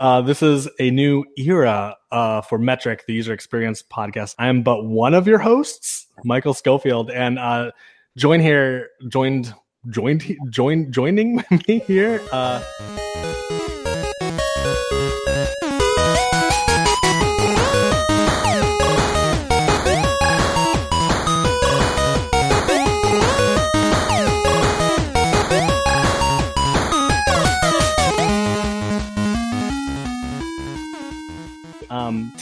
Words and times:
Uh, 0.00 0.20
this 0.20 0.42
is 0.42 0.68
a 0.80 0.90
new 0.90 1.24
era 1.38 1.96
uh, 2.10 2.40
for 2.40 2.58
Metric, 2.58 3.04
the 3.06 3.12
user 3.12 3.32
experience 3.32 3.82
podcast. 3.82 4.34
I 4.38 4.48
am 4.48 4.62
but 4.62 4.84
one 4.84 5.14
of 5.14 5.28
your 5.28 5.38
hosts, 5.38 6.06
Michael 6.24 6.54
Schofield, 6.54 7.10
and 7.10 7.38
uh, 7.38 7.70
join 8.16 8.40
here, 8.40 8.88
joined, 9.08 9.54
joined, 9.90 10.36
joined, 10.50 10.92
joining 10.92 11.44
me 11.68 11.78
here. 11.78 12.20
Uh, 12.32 12.62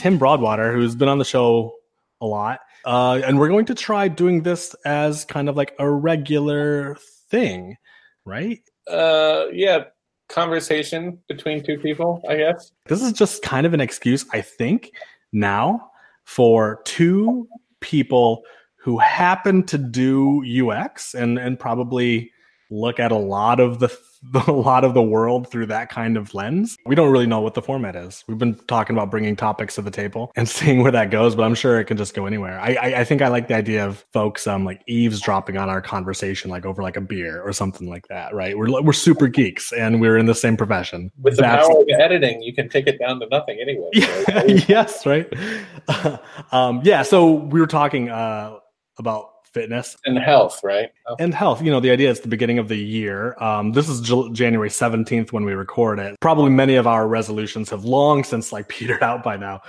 Tim 0.02 0.18
Broadwater, 0.18 0.72
who's 0.72 0.96
been 0.96 1.08
on 1.08 1.18
the 1.18 1.24
show 1.24 1.76
a 2.20 2.26
lot. 2.26 2.58
Uh, 2.84 3.20
and 3.24 3.38
we're 3.38 3.46
going 3.46 3.66
to 3.66 3.74
try 3.74 4.08
doing 4.08 4.42
this 4.42 4.74
as 4.84 5.24
kind 5.24 5.48
of 5.48 5.56
like 5.56 5.76
a 5.78 5.88
regular 5.88 6.96
thing, 7.30 7.76
right? 8.24 8.58
Uh, 8.90 9.44
yeah, 9.52 9.84
conversation 10.28 11.20
between 11.28 11.62
two 11.62 11.78
people, 11.78 12.20
I 12.28 12.34
guess. 12.34 12.72
This 12.86 13.00
is 13.00 13.12
just 13.12 13.44
kind 13.44 13.64
of 13.64 13.74
an 13.74 13.80
excuse, 13.80 14.26
I 14.32 14.40
think, 14.40 14.90
now 15.32 15.92
for 16.24 16.80
two 16.84 17.46
people 17.78 18.42
who 18.78 18.98
happen 18.98 19.62
to 19.66 19.78
do 19.78 20.42
UX 20.44 21.14
and 21.14 21.38
and 21.38 21.60
probably 21.60 22.32
look 22.72 22.98
at 22.98 23.12
a 23.12 23.16
lot 23.16 23.60
of 23.60 23.78
the 23.78 23.96
a 24.46 24.52
lot 24.52 24.84
of 24.84 24.94
the 24.94 25.02
world 25.02 25.50
through 25.50 25.66
that 25.66 25.88
kind 25.88 26.16
of 26.16 26.32
lens. 26.34 26.76
We 26.86 26.94
don't 26.94 27.10
really 27.10 27.26
know 27.26 27.40
what 27.40 27.54
the 27.54 27.62
format 27.62 27.96
is. 27.96 28.24
We've 28.28 28.38
been 28.38 28.54
talking 28.66 28.94
about 28.94 29.10
bringing 29.10 29.34
topics 29.34 29.74
to 29.76 29.82
the 29.82 29.90
table 29.90 30.32
and 30.36 30.48
seeing 30.48 30.82
where 30.82 30.92
that 30.92 31.10
goes, 31.10 31.34
but 31.34 31.42
I'm 31.42 31.54
sure 31.54 31.80
it 31.80 31.84
can 31.84 31.96
just 31.96 32.14
go 32.14 32.26
anywhere. 32.26 32.60
I, 32.60 32.74
I, 32.74 33.00
I 33.00 33.04
think 33.04 33.22
I 33.22 33.28
like 33.28 33.48
the 33.48 33.54
idea 33.54 33.86
of 33.86 34.04
folks 34.12 34.46
um 34.46 34.64
like 34.64 34.82
eavesdropping 34.86 35.56
on 35.56 35.68
our 35.68 35.80
conversation, 35.80 36.50
like 36.50 36.64
over 36.64 36.82
like 36.82 36.96
a 36.96 37.00
beer 37.00 37.42
or 37.42 37.52
something 37.52 37.88
like 37.88 38.06
that. 38.08 38.34
Right? 38.34 38.56
We're 38.56 38.82
we're 38.82 38.92
super 38.92 39.26
geeks 39.26 39.72
and 39.72 40.00
we're 40.00 40.18
in 40.18 40.26
the 40.26 40.34
same 40.34 40.56
profession. 40.56 41.10
With 41.20 41.36
the 41.36 41.42
That's- 41.42 41.66
power 41.66 41.80
of 41.80 41.88
editing, 41.98 42.42
you 42.42 42.54
can 42.54 42.68
take 42.68 42.86
it 42.86 42.98
down 42.98 43.20
to 43.20 43.26
nothing 43.28 43.58
anyway. 43.60 43.88
yeah, 43.92 44.42
yes, 44.68 45.04
right. 45.06 45.32
um, 46.52 46.80
yeah. 46.84 47.02
So 47.02 47.32
we 47.32 47.60
were 47.60 47.66
talking 47.66 48.08
uh, 48.08 48.56
about 48.98 49.30
fitness 49.52 49.96
And 50.04 50.18
health, 50.18 50.60
right? 50.64 50.90
and 51.18 51.34
health. 51.34 51.62
You 51.62 51.70
know, 51.70 51.80
the 51.80 51.90
idea 51.90 52.10
is 52.10 52.20
the 52.20 52.28
beginning 52.28 52.58
of 52.58 52.68
the 52.68 52.76
year. 52.76 53.36
Um, 53.42 53.72
this 53.72 53.88
is 53.88 54.00
J- 54.00 54.30
January 54.32 54.70
seventeenth 54.70 55.32
when 55.32 55.44
we 55.44 55.52
record 55.54 55.98
it. 55.98 56.16
Probably 56.20 56.50
many 56.50 56.76
of 56.76 56.86
our 56.86 57.06
resolutions 57.08 57.70
have 57.70 57.84
long 57.84 58.24
since 58.24 58.52
like 58.52 58.68
petered 58.76 59.02
out 59.02 59.22
by 59.22 59.36
now. 59.36 59.60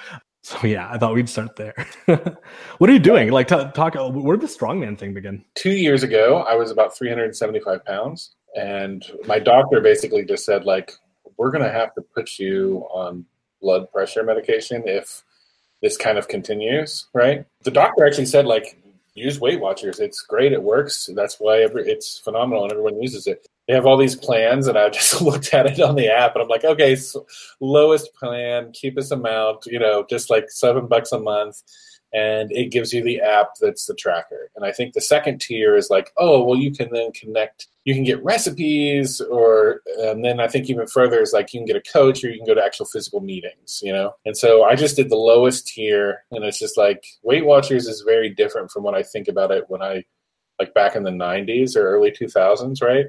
So 0.45 0.67
yeah, 0.67 0.89
I 0.91 0.97
thought 0.97 1.13
we'd 1.13 1.29
start 1.29 1.55
there. 1.55 1.73
what 2.77 2.89
are 2.89 2.93
you 2.93 2.99
doing? 2.99 3.31
Like, 3.31 3.47
t- 3.47 3.55
talk. 3.73 3.95
Where 3.95 4.35
did 4.35 4.47
the 4.47 4.53
strongman 4.53 4.97
thing 4.97 5.13
begin? 5.13 5.45
Two 5.55 5.71
years 5.71 6.03
ago, 6.03 6.43
I 6.47 6.55
was 6.55 6.69
about 6.69 6.97
375 6.97 7.85
pounds, 7.85 8.35
and 8.53 9.05
my 9.25 9.39
doctor 9.39 9.79
basically 9.79 10.25
just 10.25 10.45
said, 10.45 10.65
like, 10.65 10.91
we're 11.37 11.49
going 11.49 11.63
to 11.63 11.71
have 11.71 11.95
to 11.95 12.01
put 12.01 12.39
you 12.39 12.85
on 12.91 13.25
blood 13.61 13.89
pressure 13.93 14.21
medication 14.21 14.83
if 14.85 15.23
this 15.81 15.95
kind 15.95 16.17
of 16.17 16.27
continues, 16.27 17.07
right? 17.13 17.45
The 17.63 17.71
doctor 17.71 18.05
actually 18.05 18.25
said, 18.25 18.45
like, 18.45 18.82
use 19.16 19.39
Weight 19.39 19.59
Watchers. 19.59 20.00
It's 20.00 20.22
great. 20.22 20.53
It 20.53 20.64
works. 20.64 21.09
That's 21.16 21.38
why 21.39 21.61
every, 21.61 21.88
it's 21.88 22.19
phenomenal 22.19 22.64
and 22.64 22.72
everyone 22.72 23.02
uses 23.02 23.28
it. 23.28 23.47
They 23.67 23.73
have 23.73 23.86
all 23.86 23.97
these 23.97 24.16
plans, 24.16 24.67
and 24.67 24.78
I 24.78 24.89
just 24.89 25.22
looked 25.22 25.53
at 25.53 25.66
it 25.66 25.80
on 25.80 25.95
the 25.95 26.09
app, 26.09 26.36
and 26.36 26.42
I'm 26.42 26.50
like, 26.50 26.66
okay, 26.66 26.95
so 26.95 27.25
lowest 27.59 28.14
plan, 28.16 28.72
cheapest 28.73 29.11
amount, 29.11 29.66
you 29.66 29.80
know, 29.80 30.06
just 30.09 30.30
like 30.30 30.50
seven 30.50 30.88
bucks 30.88 31.11
a 31.11 31.19
month. 31.19 31.61
And 32.14 32.52
it 32.52 32.72
gives 32.72 32.94
you 32.94 33.03
the 33.03 33.22
app 33.22 33.56
that's 33.59 33.88
the 33.88 33.95
tracker. 33.95 34.52
And 34.56 34.64
I 34.64 34.72
think 34.72 34.94
the 34.94 35.02
second 35.02 35.42
tier 35.42 35.75
is 35.75 35.90
like, 35.90 36.12
oh, 36.18 36.44
well, 36.44 36.59
you 36.59 36.72
can 36.72 36.90
then 36.94 37.12
connect, 37.12 37.68
you 37.85 37.96
can 37.96 38.03
get 38.03 38.24
recipes, 38.24 39.19
or, 39.19 39.81
and 39.97 40.23
then 40.23 40.40
I 40.40 40.47
think 40.47 40.69
even 40.69 40.85
further 40.85 41.22
is 41.22 41.34
like 41.34 41.53
you 41.53 41.59
can 41.59 41.66
get 41.66 41.75
a 41.75 41.81
coach 41.81 42.23
or 42.23 42.29
you 42.29 42.38
can 42.38 42.46
go 42.46 42.53
to 42.53 42.63
actual 42.63 42.85
physical 42.85 43.19
meetings, 43.19 43.79
you 43.81 43.91
know? 43.91 44.13
And 44.25 44.38
so 44.38 44.63
I 44.63 44.75
just 44.75 44.96
did 44.96 45.09
the 45.09 45.16
lowest 45.16 45.68
tier, 45.68 46.23
and 46.29 46.46
it's 46.46 46.59
just 46.59 46.78
like 46.78 47.03
Weight 47.23 47.46
Watchers 47.46 47.88
is 47.88 48.02
very 48.02 48.29
different 48.29 48.69
from 48.69 48.84
what 48.84 48.94
I 48.94 49.02
think 49.02 49.28
about 49.28 49.50
it 49.50 49.66
when 49.68 49.81
I, 49.81 50.03
like 50.59 50.75
back 50.75 50.96
in 50.96 51.02
the 51.02 51.09
90s 51.09 51.75
or 51.75 51.90
early 51.90 52.12
2000s, 52.12 52.79
right? 52.84 53.07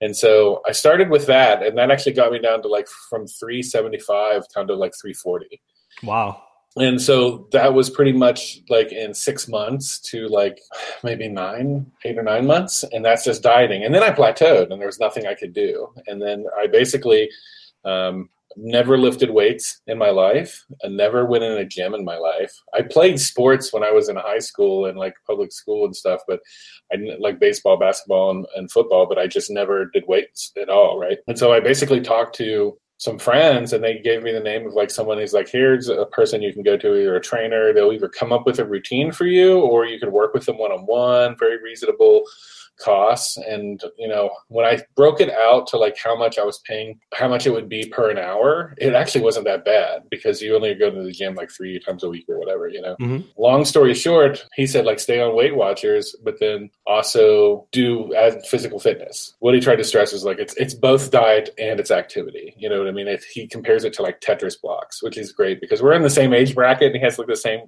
And 0.00 0.16
so 0.16 0.62
I 0.66 0.72
started 0.72 1.10
with 1.10 1.26
that, 1.26 1.62
and 1.62 1.76
that 1.76 1.90
actually 1.90 2.12
got 2.12 2.32
me 2.32 2.38
down 2.38 2.62
to 2.62 2.68
like 2.68 2.88
from 3.10 3.26
375 3.26 4.44
down 4.54 4.68
to 4.68 4.74
like 4.74 4.94
340. 4.98 5.60
Wow. 6.02 6.42
And 6.76 7.00
so 7.00 7.48
that 7.52 7.74
was 7.74 7.90
pretty 7.90 8.12
much 8.12 8.60
like 8.68 8.92
in 8.92 9.14
six 9.14 9.48
months 9.48 9.98
to 10.10 10.28
like 10.28 10.60
maybe 11.02 11.28
nine, 11.28 11.90
eight 12.04 12.18
or 12.18 12.22
nine 12.22 12.46
months. 12.46 12.84
And 12.92 13.04
that's 13.04 13.24
just 13.24 13.42
dieting. 13.42 13.84
And 13.84 13.94
then 13.94 14.02
I 14.02 14.10
plateaued 14.10 14.70
and 14.70 14.80
there 14.80 14.86
was 14.86 15.00
nothing 15.00 15.26
I 15.26 15.34
could 15.34 15.52
do. 15.52 15.88
And 16.06 16.22
then 16.22 16.46
I 16.56 16.66
basically 16.66 17.30
um, 17.84 18.28
never 18.56 18.98
lifted 18.98 19.30
weights 19.30 19.80
in 19.86 19.98
my 19.98 20.10
life. 20.10 20.64
I 20.84 20.88
never 20.88 21.24
went 21.24 21.44
in 21.44 21.52
a 21.52 21.64
gym 21.64 21.94
in 21.94 22.04
my 22.04 22.16
life. 22.16 22.52
I 22.74 22.82
played 22.82 23.20
sports 23.20 23.72
when 23.72 23.82
I 23.82 23.90
was 23.90 24.08
in 24.08 24.16
high 24.16 24.38
school 24.38 24.86
and 24.86 24.98
like 24.98 25.14
public 25.26 25.52
school 25.52 25.84
and 25.84 25.96
stuff, 25.96 26.20
but 26.28 26.40
I 26.92 26.96
didn't 26.96 27.20
like 27.20 27.40
baseball, 27.40 27.76
basketball, 27.76 28.30
and, 28.30 28.46
and 28.56 28.70
football, 28.70 29.06
but 29.06 29.18
I 29.18 29.26
just 29.26 29.50
never 29.50 29.86
did 29.86 30.04
weights 30.06 30.52
at 30.60 30.68
all. 30.68 30.98
Right. 30.98 31.18
And 31.26 31.38
so 31.38 31.52
I 31.52 31.60
basically 31.60 32.00
talked 32.00 32.36
to 32.36 32.78
some 32.98 33.16
friends 33.16 33.72
and 33.72 33.82
they 33.82 33.98
gave 33.98 34.24
me 34.24 34.32
the 34.32 34.40
name 34.40 34.66
of 34.66 34.74
like 34.74 34.90
someone 34.90 35.18
who's 35.18 35.32
like 35.32 35.48
here's 35.48 35.88
a 35.88 36.04
person 36.06 36.42
you 36.42 36.52
can 36.52 36.64
go 36.64 36.76
to 36.76 36.96
either 36.96 37.16
a 37.16 37.20
trainer 37.20 37.72
they'll 37.72 37.92
either 37.92 38.08
come 38.08 38.32
up 38.32 38.44
with 38.44 38.58
a 38.58 38.64
routine 38.64 39.12
for 39.12 39.24
you 39.24 39.60
or 39.60 39.86
you 39.86 40.00
can 40.00 40.10
work 40.10 40.34
with 40.34 40.44
them 40.44 40.58
one-on-one 40.58 41.36
very 41.38 41.62
reasonable 41.62 42.24
costs. 42.78 43.36
And 43.36 43.82
you 43.98 44.08
know 44.08 44.30
when 44.48 44.64
i 44.64 44.80
broke 44.96 45.20
it 45.20 45.30
out 45.30 45.66
to 45.68 45.76
like 45.78 45.96
how 46.02 46.16
much 46.16 46.38
i 46.38 46.44
was 46.44 46.58
paying 46.60 46.98
how 47.14 47.28
much 47.28 47.46
it 47.46 47.50
would 47.50 47.68
be 47.68 47.88
per 47.88 48.10
an 48.10 48.18
hour 48.18 48.74
it 48.78 48.94
actually 48.94 49.22
wasn't 49.22 49.46
that 49.46 49.64
bad 49.64 50.02
because 50.10 50.40
you 50.40 50.54
only 50.54 50.74
go 50.74 50.90
to 50.90 51.02
the 51.02 51.12
gym 51.12 51.34
like 51.34 51.50
three 51.50 51.78
times 51.80 52.02
a 52.04 52.08
week 52.08 52.24
or 52.28 52.38
whatever 52.38 52.68
you 52.68 52.80
know? 52.80 52.96
Mhm. 53.00 53.24
long 53.36 53.64
story 53.64 53.94
short 53.94 54.46
he 54.54 54.66
said 54.66 54.84
like 54.84 54.98
stay 55.00 55.20
on 55.20 55.34
weight 55.36 55.56
watchers 55.56 56.14
but 56.24 56.38
then 56.40 56.70
also 56.86 57.66
do 57.72 58.12
as 58.14 58.46
physical 58.48 58.78
fitness. 58.78 59.34
What 59.40 59.54
he 59.54 59.60
tried 59.60 59.76
to 59.76 59.84
stress 59.84 60.12
is 60.12 60.24
like 60.24 60.38
it's 60.38 60.54
it's 60.56 60.74
both 60.74 61.10
diet 61.10 61.50
and 61.58 61.78
it's 61.80 61.90
activity. 61.90 62.54
You 62.56 62.68
know 62.68 62.78
what 62.78 62.88
i 62.88 62.92
mean? 62.92 63.08
It, 63.08 63.24
he 63.24 63.46
compares 63.46 63.84
it 63.84 63.92
to 63.94 64.02
like 64.02 64.20
tetris 64.20 64.60
blocks 64.60 65.02
which 65.02 65.16
is 65.18 65.32
great 65.32 65.60
because 65.60 65.82
we're 65.82 65.92
in 65.94 66.02
the 66.02 66.10
same 66.10 66.32
age 66.32 66.54
bracket 66.54 66.88
and 66.88 66.96
he 66.96 67.02
has 67.02 67.18
like 67.18 67.28
the 67.28 67.36
same 67.36 67.60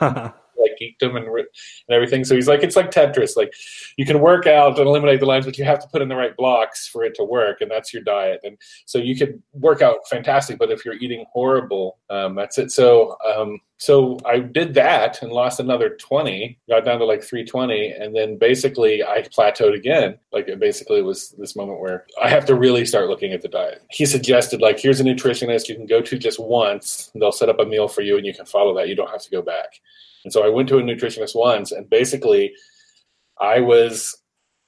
like 0.60 0.78
geekdom 0.80 1.16
and, 1.16 1.26
and 1.26 1.46
everything. 1.90 2.24
So 2.24 2.34
he's 2.34 2.48
like, 2.48 2.62
it's 2.62 2.76
like 2.76 2.90
Tetris. 2.90 3.36
Like 3.36 3.52
you 3.96 4.04
can 4.04 4.20
work 4.20 4.46
out 4.46 4.78
and 4.78 4.86
eliminate 4.86 5.20
the 5.20 5.26
lines, 5.26 5.44
but 5.44 5.58
you 5.58 5.64
have 5.64 5.80
to 5.80 5.88
put 5.88 6.02
in 6.02 6.08
the 6.08 6.16
right 6.16 6.36
blocks 6.36 6.88
for 6.88 7.04
it 7.04 7.14
to 7.16 7.24
work, 7.24 7.60
and 7.60 7.70
that's 7.70 7.92
your 7.92 8.02
diet. 8.02 8.40
And 8.44 8.56
so 8.86 8.98
you 8.98 9.16
could 9.16 9.42
work 9.52 9.82
out 9.82 9.96
fantastic, 10.10 10.58
but 10.58 10.70
if 10.70 10.84
you're 10.84 10.94
eating 10.94 11.24
horrible, 11.32 11.98
um, 12.10 12.34
that's 12.34 12.58
it. 12.58 12.70
So 12.70 13.16
um, 13.26 13.60
so 13.78 14.18
I 14.26 14.40
did 14.40 14.74
that 14.74 15.22
and 15.22 15.30
lost 15.30 15.60
another 15.60 15.90
20, 15.90 16.58
got 16.68 16.84
down 16.84 16.98
to 16.98 17.04
like 17.04 17.22
320, 17.22 17.92
and 17.92 18.14
then 18.14 18.36
basically 18.36 19.04
I 19.04 19.22
plateaued 19.22 19.74
again. 19.74 20.18
Like 20.32 20.48
it 20.48 20.58
basically 20.58 21.00
was 21.00 21.30
this 21.38 21.54
moment 21.54 21.80
where 21.80 22.04
I 22.20 22.28
have 22.28 22.44
to 22.46 22.56
really 22.56 22.84
start 22.84 23.08
looking 23.08 23.32
at 23.32 23.40
the 23.40 23.48
diet. 23.48 23.82
He 23.90 24.04
suggested 24.04 24.60
like, 24.60 24.80
here's 24.80 25.00
a 25.00 25.04
nutritionist 25.04 25.68
you 25.68 25.76
can 25.76 25.86
go 25.86 26.02
to 26.02 26.18
just 26.18 26.40
once. 26.40 27.12
They'll 27.14 27.30
set 27.30 27.48
up 27.48 27.60
a 27.60 27.64
meal 27.64 27.86
for 27.86 28.02
you, 28.02 28.16
and 28.16 28.26
you 28.26 28.34
can 28.34 28.46
follow 28.46 28.74
that. 28.74 28.88
You 28.88 28.96
don't 28.96 29.10
have 29.10 29.22
to 29.22 29.30
go 29.30 29.42
back. 29.42 29.80
And 30.28 30.32
so 30.34 30.44
I 30.44 30.50
went 30.50 30.68
to 30.68 30.76
a 30.76 30.82
nutritionist 30.82 31.34
once, 31.34 31.72
and 31.72 31.88
basically, 31.88 32.52
I 33.40 33.60
was 33.60 34.14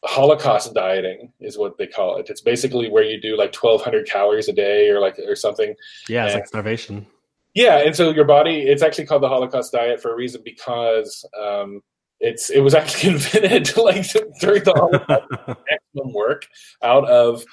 Holocaust 0.07 0.73
dieting 0.73 1.35
is 1.39 1.59
what 1.59 1.77
they 1.77 1.87
call 1.87 2.17
it. 2.17 2.31
It's 2.31 2.41
basically 2.41 2.89
where 2.89 3.03
you 3.03 3.21
do 3.21 3.37
like 3.37 3.55
1,200 3.55 4.09
calories 4.09 4.49
a 4.49 4.55
day 4.55 4.89
or 4.89 5.01
like 5.01 5.19
or 5.19 5.37
something. 5.37 5.75
yeah, 6.09 6.25
it's 6.25 6.33
Yeah. 6.33 6.39
like 6.39 6.47
starvation. 6.47 7.07
Yeah, 7.53 7.77
and 7.85 7.95
so 7.95 8.09
your 8.11 8.25
body, 8.25 8.63
it's 8.63 8.83
actually 8.83 9.05
called 9.05 9.23
the 9.23 9.29
Holocaust 9.29 9.71
diet 9.71 10.01
for 10.01 10.11
a 10.15 10.17
reason 10.17 10.41
because 10.43 11.27
um, 11.39 11.83
it's 12.21 12.49
it 12.49 12.61
was 12.61 12.75
actually 12.75 13.11
invented 13.17 13.67
to 13.67 13.83
like 13.83 14.07
during 14.41 14.65
the 14.65 14.73
Holocaust 14.73 15.29
maximum 15.71 16.15
work 16.15 16.47
out 16.83 17.07
of 17.07 17.45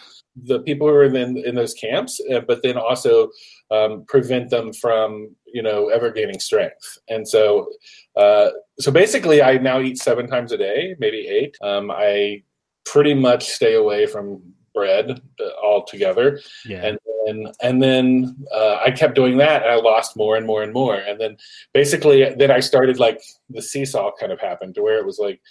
the 0.44 0.60
people 0.60 0.88
who 0.88 0.94
were 0.94 1.04
in 1.04 1.16
in 1.38 1.56
those 1.56 1.74
camps, 1.74 2.22
uh, 2.34 2.40
but 2.48 2.64
then 2.64 2.78
also 2.78 3.28
um, 3.70 4.06
prevent 4.08 4.50
them 4.50 4.72
from 4.72 5.36
you 5.54 5.62
know 5.62 5.90
ever 5.90 6.12
gaining 6.12 6.40
strength. 6.40 6.98
And 7.10 7.28
so 7.28 7.70
uh, 8.16 8.50
so 8.80 8.92
basically, 8.92 9.42
I 9.42 9.58
now 9.58 9.80
eat 9.82 9.98
seven 9.98 10.28
times 10.28 10.52
a 10.52 10.58
day, 10.58 10.96
maybe 11.00 11.28
eight. 11.28 11.58
Um, 11.62 11.92
I 11.92 12.44
pretty 12.86 13.14
much 13.14 13.50
stay 13.50 13.76
away 13.76 14.06
from 14.06 14.42
bread 14.74 15.22
uh, 15.40 15.66
altogether 15.66 16.40
yeah. 16.66 16.86
and 16.86 17.00
then 17.26 17.52
and 17.62 17.84
then 17.84 18.36
uh, 18.54 18.78
I 18.86 18.92
kept 18.92 19.16
doing 19.16 19.38
that, 19.38 19.64
and 19.64 19.72
I 19.72 19.76
lost 19.76 20.16
more 20.16 20.36
and 20.36 20.46
more 20.46 20.64
and 20.64 20.74
more. 20.74 20.96
And 20.96 21.20
then 21.20 21.38
basically, 21.74 22.34
then 22.36 22.52
I 22.52 22.60
started 22.60 23.00
like 23.00 23.22
the 23.50 23.62
seesaw 23.62 24.12
kind 24.20 24.32
of 24.32 24.40
happened 24.40 24.76
to 24.76 24.82
where 24.82 24.98
it 24.98 25.06
was 25.06 25.20
like, 25.20 25.42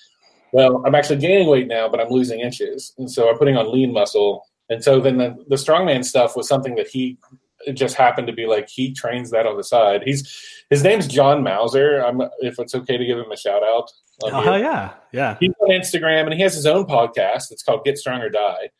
well, 0.52 0.82
I'm 0.86 0.94
actually 0.94 1.18
gaining 1.18 1.48
weight 1.48 1.68
now, 1.68 1.88
but 1.88 2.00
I'm 2.00 2.08
losing 2.08 2.40
inches, 2.40 2.94
and 2.98 3.10
so 3.10 3.28
I'm 3.28 3.38
putting 3.38 3.56
on 3.56 3.72
lean 3.72 3.92
muscle. 3.92 4.46
And 4.68 4.82
so 4.82 5.00
then 5.00 5.18
the, 5.18 5.36
the 5.48 5.54
strongman 5.54 6.04
stuff 6.04 6.34
was 6.34 6.48
something 6.48 6.74
that 6.74 6.88
he 6.88 7.18
it 7.66 7.72
just 7.72 7.96
happened 7.96 8.28
to 8.28 8.32
be 8.32 8.46
like 8.46 8.68
he 8.68 8.94
trains 8.94 9.30
that 9.32 9.46
on 9.46 9.56
the 9.56 9.64
side. 9.64 10.02
He's 10.04 10.64
his 10.70 10.82
name's 10.82 11.06
John 11.06 11.42
Mauser. 11.42 11.98
I'm 11.98 12.22
if 12.40 12.58
it's 12.58 12.74
okay 12.74 12.96
to 12.96 13.04
give 13.04 13.18
him 13.18 13.30
a 13.30 13.36
shout 13.36 13.62
out. 13.62 13.90
Oh 14.22 14.40
hell 14.40 14.58
yeah, 14.58 14.94
yeah. 15.12 15.36
He's 15.38 15.52
on 15.60 15.70
Instagram 15.70 16.24
and 16.24 16.34
he 16.34 16.42
has 16.42 16.54
his 16.54 16.66
own 16.66 16.86
podcast. 16.86 17.50
It's 17.50 17.62
called 17.62 17.84
Get 17.84 17.98
Strong 17.98 18.22
or 18.22 18.30
Die. 18.30 18.70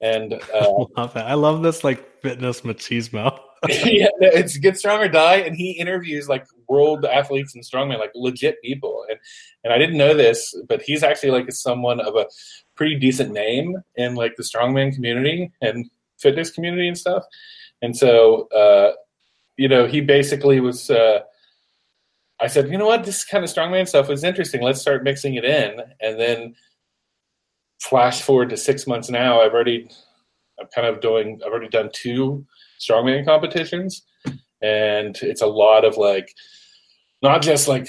And 0.00 0.34
uh, 0.54 0.84
I 0.96 1.00
love 1.00 1.16
it. 1.16 1.20
I 1.20 1.34
love 1.34 1.62
this 1.62 1.84
like 1.84 2.20
fitness 2.22 2.62
machismo. 2.62 3.38
yeah, 3.68 4.08
it's 4.20 4.56
Get 4.58 4.78
Strong 4.78 5.00
or 5.00 5.08
Die, 5.08 5.36
and 5.36 5.56
he 5.56 5.72
interviews 5.72 6.28
like 6.28 6.46
world 6.68 7.04
athletes 7.04 7.54
and 7.54 7.64
strongmen, 7.64 7.98
like 7.98 8.12
legit 8.14 8.60
people. 8.62 9.04
And 9.08 9.18
and 9.64 9.72
I 9.72 9.78
didn't 9.78 9.96
know 9.96 10.14
this, 10.14 10.54
but 10.68 10.82
he's 10.82 11.02
actually 11.02 11.30
like 11.30 11.50
someone 11.50 12.00
of 12.00 12.14
a 12.14 12.26
pretty 12.76 12.96
decent 12.96 13.32
name 13.32 13.76
in 13.96 14.14
like 14.14 14.36
the 14.36 14.44
strongman 14.44 14.94
community 14.94 15.50
and 15.62 15.90
fitness 16.18 16.50
community 16.50 16.86
and 16.86 16.96
stuff. 16.96 17.24
And 17.82 17.96
so, 17.96 18.48
uh, 18.48 18.92
you 19.56 19.68
know, 19.68 19.86
he 19.86 20.00
basically 20.00 20.60
was. 20.60 20.90
Uh, 20.90 21.20
I 22.38 22.48
said, 22.48 22.68
you 22.68 22.76
know 22.76 22.86
what, 22.86 23.04
this 23.04 23.24
kind 23.24 23.42
of 23.42 23.50
strongman 23.50 23.88
stuff 23.88 24.08
was 24.08 24.22
interesting. 24.22 24.60
Let's 24.60 24.80
start 24.80 25.04
mixing 25.04 25.36
it 25.36 25.44
in, 25.44 25.80
and 26.00 26.20
then 26.20 26.54
flash 27.80 28.20
forward 28.20 28.50
to 28.50 28.56
six 28.56 28.86
months 28.86 29.08
now. 29.08 29.40
I've 29.40 29.54
already, 29.54 29.88
I'm 30.60 30.66
kind 30.74 30.86
of 30.86 31.00
doing. 31.00 31.40
I've 31.44 31.50
already 31.50 31.68
done 31.68 31.90
two 31.92 32.44
strongman 32.78 33.24
competitions, 33.24 34.02
and 34.60 35.16
it's 35.22 35.40
a 35.40 35.46
lot 35.46 35.84
of 35.84 35.96
like, 35.96 36.34
not 37.22 37.40
just 37.40 37.68
like 37.68 37.88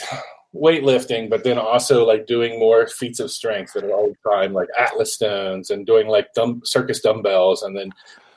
weightlifting, 0.55 1.29
but 1.29 1.43
then 1.43 1.57
also 1.57 2.05
like 2.05 2.25
doing 2.25 2.57
more 2.57 2.87
feats 2.87 3.19
of 3.19 3.29
strength 3.29 3.73
that 3.73 3.83
are 3.83 3.91
all 3.91 4.07
the 4.07 4.31
time, 4.31 4.53
like 4.53 4.69
Atlas 4.77 5.13
stones 5.13 5.69
and 5.69 5.85
doing 5.85 6.07
like 6.07 6.33
dumb 6.33 6.61
circus 6.63 7.01
dumbbells, 7.01 7.63
and 7.63 7.75
then 7.75 7.91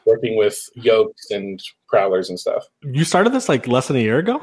working 0.06 0.36
with 0.36 0.58
yokes 0.74 1.30
and 1.30 1.62
prowlers 1.88 2.28
and 2.28 2.38
stuff. 2.38 2.64
You 2.82 3.04
started 3.04 3.32
this 3.32 3.48
like 3.48 3.66
less 3.66 3.88
than 3.88 3.96
a 3.96 4.00
year 4.00 4.18
ago. 4.18 4.42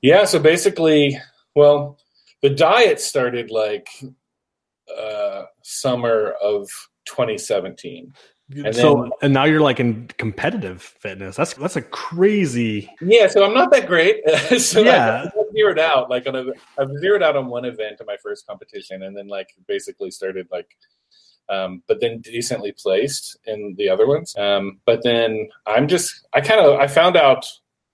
Yeah, 0.00 0.24
so 0.24 0.38
basically, 0.38 1.18
well, 1.54 1.98
the 2.42 2.50
diet 2.50 3.00
started 3.00 3.50
like 3.50 3.88
uh, 4.96 5.44
summer 5.62 6.34
of 6.42 6.68
2017. 7.06 8.12
And 8.54 8.74
so 8.74 9.02
then, 9.02 9.10
and 9.22 9.32
now 9.32 9.44
you're 9.44 9.60
like 9.60 9.80
in 9.80 10.08
competitive 10.18 10.82
fitness. 10.82 11.36
That's 11.36 11.54
that's 11.54 11.76
a 11.76 11.82
crazy. 11.82 12.90
Yeah, 13.00 13.28
so 13.28 13.44
I'm 13.44 13.54
not 13.54 13.70
that 13.70 13.86
great. 13.86 14.28
so 14.58 14.82
yeah, 14.82 15.26
I 15.26 15.52
zeroed 15.54 15.78
out 15.78 16.10
like 16.10 16.26
on 16.26 16.36
a 16.36 16.44
I've 16.78 16.90
zeroed 17.00 17.22
out 17.22 17.34
on 17.34 17.46
one 17.46 17.64
event 17.64 18.00
in 18.00 18.06
my 18.06 18.16
first 18.22 18.46
competition, 18.46 19.04
and 19.04 19.16
then 19.16 19.26
like 19.26 19.48
basically 19.66 20.10
started 20.10 20.48
like, 20.52 20.68
um, 21.52 21.82
but 21.86 22.00
then 22.00 22.20
decently 22.20 22.72
placed 22.72 23.36
in 23.46 23.74
the 23.76 23.88
other 23.88 24.06
ones. 24.06 24.34
Um, 24.36 24.80
but 24.86 25.02
then 25.02 25.48
I'm 25.66 25.88
just 25.88 26.26
I 26.32 26.40
kind 26.40 26.60
of 26.60 26.80
I 26.80 26.86
found 26.86 27.16
out 27.16 27.46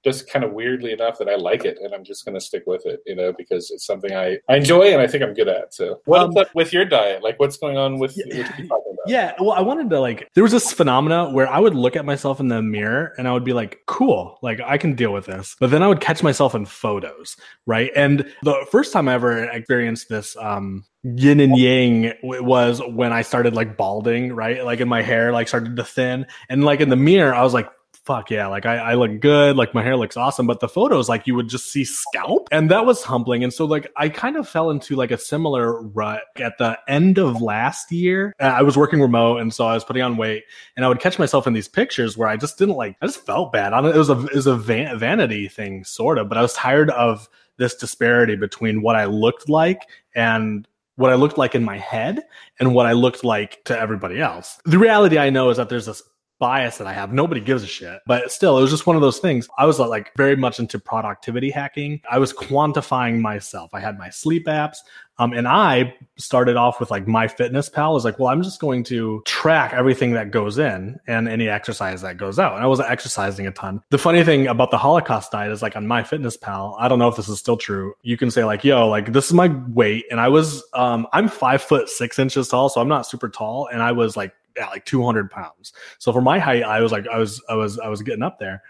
just 0.04 0.30
kind 0.30 0.44
of 0.44 0.52
weirdly 0.52 0.92
enough 0.92 1.18
that 1.18 1.28
I 1.28 1.34
like 1.34 1.64
it 1.64 1.78
and 1.82 1.92
I'm 1.92 2.04
just 2.04 2.24
going 2.24 2.34
to 2.34 2.40
stick 2.40 2.62
with 2.66 2.86
it, 2.86 3.00
you 3.04 3.16
know, 3.16 3.32
because 3.36 3.70
it's 3.70 3.84
something 3.84 4.14
I, 4.14 4.38
I 4.48 4.56
enjoy 4.56 4.92
and 4.92 5.00
I 5.00 5.06
think 5.06 5.24
I'm 5.24 5.34
good 5.34 5.48
at. 5.48 5.74
So, 5.74 6.00
what's 6.04 6.36
um, 6.36 6.42
up 6.42 6.54
with 6.54 6.72
your 6.72 6.84
diet? 6.84 7.22
Like, 7.22 7.38
what's 7.40 7.56
going 7.56 7.76
on 7.76 7.98
with, 7.98 8.16
yeah, 8.16 8.50
yeah, 9.06 9.32
well, 9.40 9.52
I 9.52 9.60
wanted 9.60 9.90
to 9.90 10.00
like, 10.00 10.28
there 10.34 10.44
was 10.44 10.52
this 10.52 10.72
phenomena 10.72 11.30
where 11.30 11.48
I 11.48 11.58
would 11.58 11.74
look 11.74 11.96
at 11.96 12.04
myself 12.04 12.38
in 12.38 12.48
the 12.48 12.62
mirror 12.62 13.12
and 13.18 13.26
I 13.26 13.32
would 13.32 13.44
be 13.44 13.52
like, 13.52 13.80
cool, 13.86 14.38
like 14.40 14.60
I 14.60 14.78
can 14.78 14.94
deal 14.94 15.12
with 15.12 15.26
this. 15.26 15.56
But 15.58 15.70
then 15.70 15.82
I 15.82 15.88
would 15.88 16.00
catch 16.00 16.22
myself 16.22 16.54
in 16.54 16.64
photos, 16.64 17.36
right? 17.66 17.90
And 17.96 18.32
the 18.44 18.66
first 18.70 18.92
time 18.92 19.08
I 19.08 19.14
ever 19.14 19.44
experienced 19.44 20.08
this, 20.08 20.36
um, 20.36 20.84
yin 21.02 21.40
and 21.40 21.56
yang 21.56 22.12
was 22.22 22.80
when 22.82 23.12
I 23.12 23.22
started 23.22 23.54
like 23.54 23.76
balding, 23.76 24.32
right? 24.32 24.64
Like 24.64 24.80
in 24.80 24.88
my 24.88 25.02
hair, 25.02 25.32
like 25.32 25.48
started 25.48 25.76
to 25.76 25.84
thin. 25.84 26.26
And 26.48 26.64
like 26.64 26.80
in 26.80 26.88
the 26.88 26.96
mirror, 26.96 27.34
I 27.34 27.42
was 27.42 27.54
like, 27.54 27.68
fuck 28.08 28.30
yeah, 28.30 28.46
like 28.46 28.64
I, 28.64 28.78
I 28.78 28.94
look 28.94 29.20
good, 29.20 29.56
like 29.56 29.74
my 29.74 29.82
hair 29.82 29.94
looks 29.94 30.16
awesome. 30.16 30.46
But 30.46 30.60
the 30.60 30.68
photos, 30.68 31.10
like 31.10 31.26
you 31.26 31.34
would 31.34 31.48
just 31.48 31.70
see 31.70 31.84
scalp, 31.84 32.48
and 32.50 32.70
that 32.70 32.86
was 32.86 33.02
humbling. 33.04 33.44
And 33.44 33.52
so 33.52 33.66
like 33.66 33.86
I 33.96 34.08
kind 34.08 34.36
of 34.36 34.48
fell 34.48 34.70
into 34.70 34.96
like 34.96 35.10
a 35.10 35.18
similar 35.18 35.82
rut 35.82 36.22
at 36.36 36.56
the 36.56 36.78
end 36.88 37.18
of 37.18 37.42
last 37.42 37.92
year. 37.92 38.32
Uh, 38.40 38.44
I 38.44 38.62
was 38.62 38.78
working 38.78 39.02
remote, 39.02 39.40
and 39.40 39.52
so 39.52 39.66
I 39.66 39.74
was 39.74 39.84
putting 39.84 40.02
on 40.02 40.16
weight, 40.16 40.44
and 40.74 40.86
I 40.86 40.88
would 40.88 41.00
catch 41.00 41.18
myself 41.18 41.46
in 41.46 41.52
these 41.52 41.68
pictures 41.68 42.16
where 42.16 42.28
I 42.28 42.38
just 42.38 42.56
didn't 42.56 42.76
like. 42.76 42.96
I 43.02 43.06
just 43.06 43.26
felt 43.26 43.52
bad. 43.52 43.74
I 43.74 43.86
it 43.90 43.94
was 43.94 44.08
a 44.08 44.18
it 44.26 44.34
was 44.34 44.46
a 44.46 44.56
van- 44.56 44.98
vanity 44.98 45.46
thing, 45.46 45.84
sort 45.84 46.16
of. 46.16 46.30
But 46.30 46.38
I 46.38 46.42
was 46.42 46.54
tired 46.54 46.88
of 46.90 47.28
this 47.58 47.74
disparity 47.74 48.36
between 48.36 48.80
what 48.80 48.96
I 48.96 49.04
looked 49.04 49.50
like 49.50 49.82
and 50.14 50.66
what 50.98 51.12
I 51.12 51.14
looked 51.14 51.38
like 51.38 51.54
in 51.54 51.64
my 51.64 51.78
head 51.78 52.24
and 52.58 52.74
what 52.74 52.86
I 52.86 52.92
looked 52.92 53.22
like 53.22 53.62
to 53.66 53.78
everybody 53.78 54.20
else. 54.20 54.58
The 54.64 54.78
reality 54.78 55.16
I 55.16 55.30
know 55.30 55.48
is 55.48 55.56
that 55.56 55.68
there's 55.68 55.86
this 55.86 56.02
bias 56.38 56.78
that 56.78 56.86
I 56.86 56.92
have. 56.92 57.12
Nobody 57.12 57.40
gives 57.40 57.62
a 57.62 57.66
shit. 57.66 58.00
But 58.06 58.30
still, 58.30 58.58
it 58.58 58.62
was 58.62 58.70
just 58.70 58.86
one 58.86 58.96
of 58.96 59.02
those 59.02 59.18
things. 59.18 59.48
I 59.58 59.66
was 59.66 59.78
like 59.78 60.12
very 60.16 60.36
much 60.36 60.58
into 60.58 60.78
productivity 60.78 61.50
hacking. 61.50 62.00
I 62.10 62.18
was 62.18 62.32
quantifying 62.32 63.20
myself. 63.20 63.70
I 63.74 63.80
had 63.80 63.98
my 63.98 64.10
sleep 64.10 64.46
apps. 64.46 64.78
Um, 65.20 65.32
and 65.32 65.48
I 65.48 65.96
started 66.16 66.56
off 66.56 66.78
with 66.78 66.92
like 66.92 67.06
MyFitnessPal. 67.06 67.78
I 67.78 67.88
was 67.88 68.04
like, 68.04 68.20
well, 68.20 68.28
I'm 68.28 68.42
just 68.42 68.60
going 68.60 68.84
to 68.84 69.20
track 69.26 69.72
everything 69.72 70.12
that 70.12 70.30
goes 70.30 70.58
in 70.58 70.96
and 71.08 71.28
any 71.28 71.48
exercise 71.48 72.02
that 72.02 72.18
goes 72.18 72.38
out. 72.38 72.54
And 72.54 72.62
I 72.62 72.68
wasn't 72.68 72.88
exercising 72.88 73.46
a 73.46 73.50
ton. 73.50 73.82
The 73.90 73.98
funny 73.98 74.22
thing 74.22 74.46
about 74.46 74.70
the 74.70 74.78
Holocaust 74.78 75.32
diet 75.32 75.50
is 75.50 75.60
like 75.60 75.74
on 75.74 75.86
MyFitnessPal, 75.86 76.76
I 76.78 76.86
don't 76.86 77.00
know 77.00 77.08
if 77.08 77.16
this 77.16 77.28
is 77.28 77.40
still 77.40 77.56
true. 77.56 77.94
You 78.02 78.16
can 78.16 78.30
say 78.30 78.44
like, 78.44 78.62
yo, 78.62 78.88
like 78.88 79.12
this 79.12 79.26
is 79.26 79.32
my 79.32 79.48
weight. 79.70 80.04
And 80.12 80.20
I 80.20 80.28
was, 80.28 80.62
um, 80.74 81.08
I'm 81.12 81.26
five 81.26 81.62
foot 81.62 81.88
six 81.88 82.20
inches 82.20 82.46
tall. 82.46 82.68
So 82.68 82.80
I'm 82.80 82.88
not 82.88 83.04
super 83.04 83.28
tall. 83.28 83.68
And 83.72 83.82
I 83.82 83.90
was 83.90 84.16
like 84.16 84.32
at 84.58 84.70
like 84.70 84.84
200 84.84 85.30
pounds. 85.30 85.72
So 85.98 86.12
for 86.12 86.20
my 86.20 86.38
height, 86.38 86.62
I 86.62 86.80
was 86.80 86.92
like, 86.92 87.06
I 87.08 87.18
was, 87.18 87.42
I 87.48 87.54
was, 87.54 87.78
I 87.78 87.88
was 87.88 88.02
getting 88.02 88.22
up 88.22 88.38
there. 88.38 88.62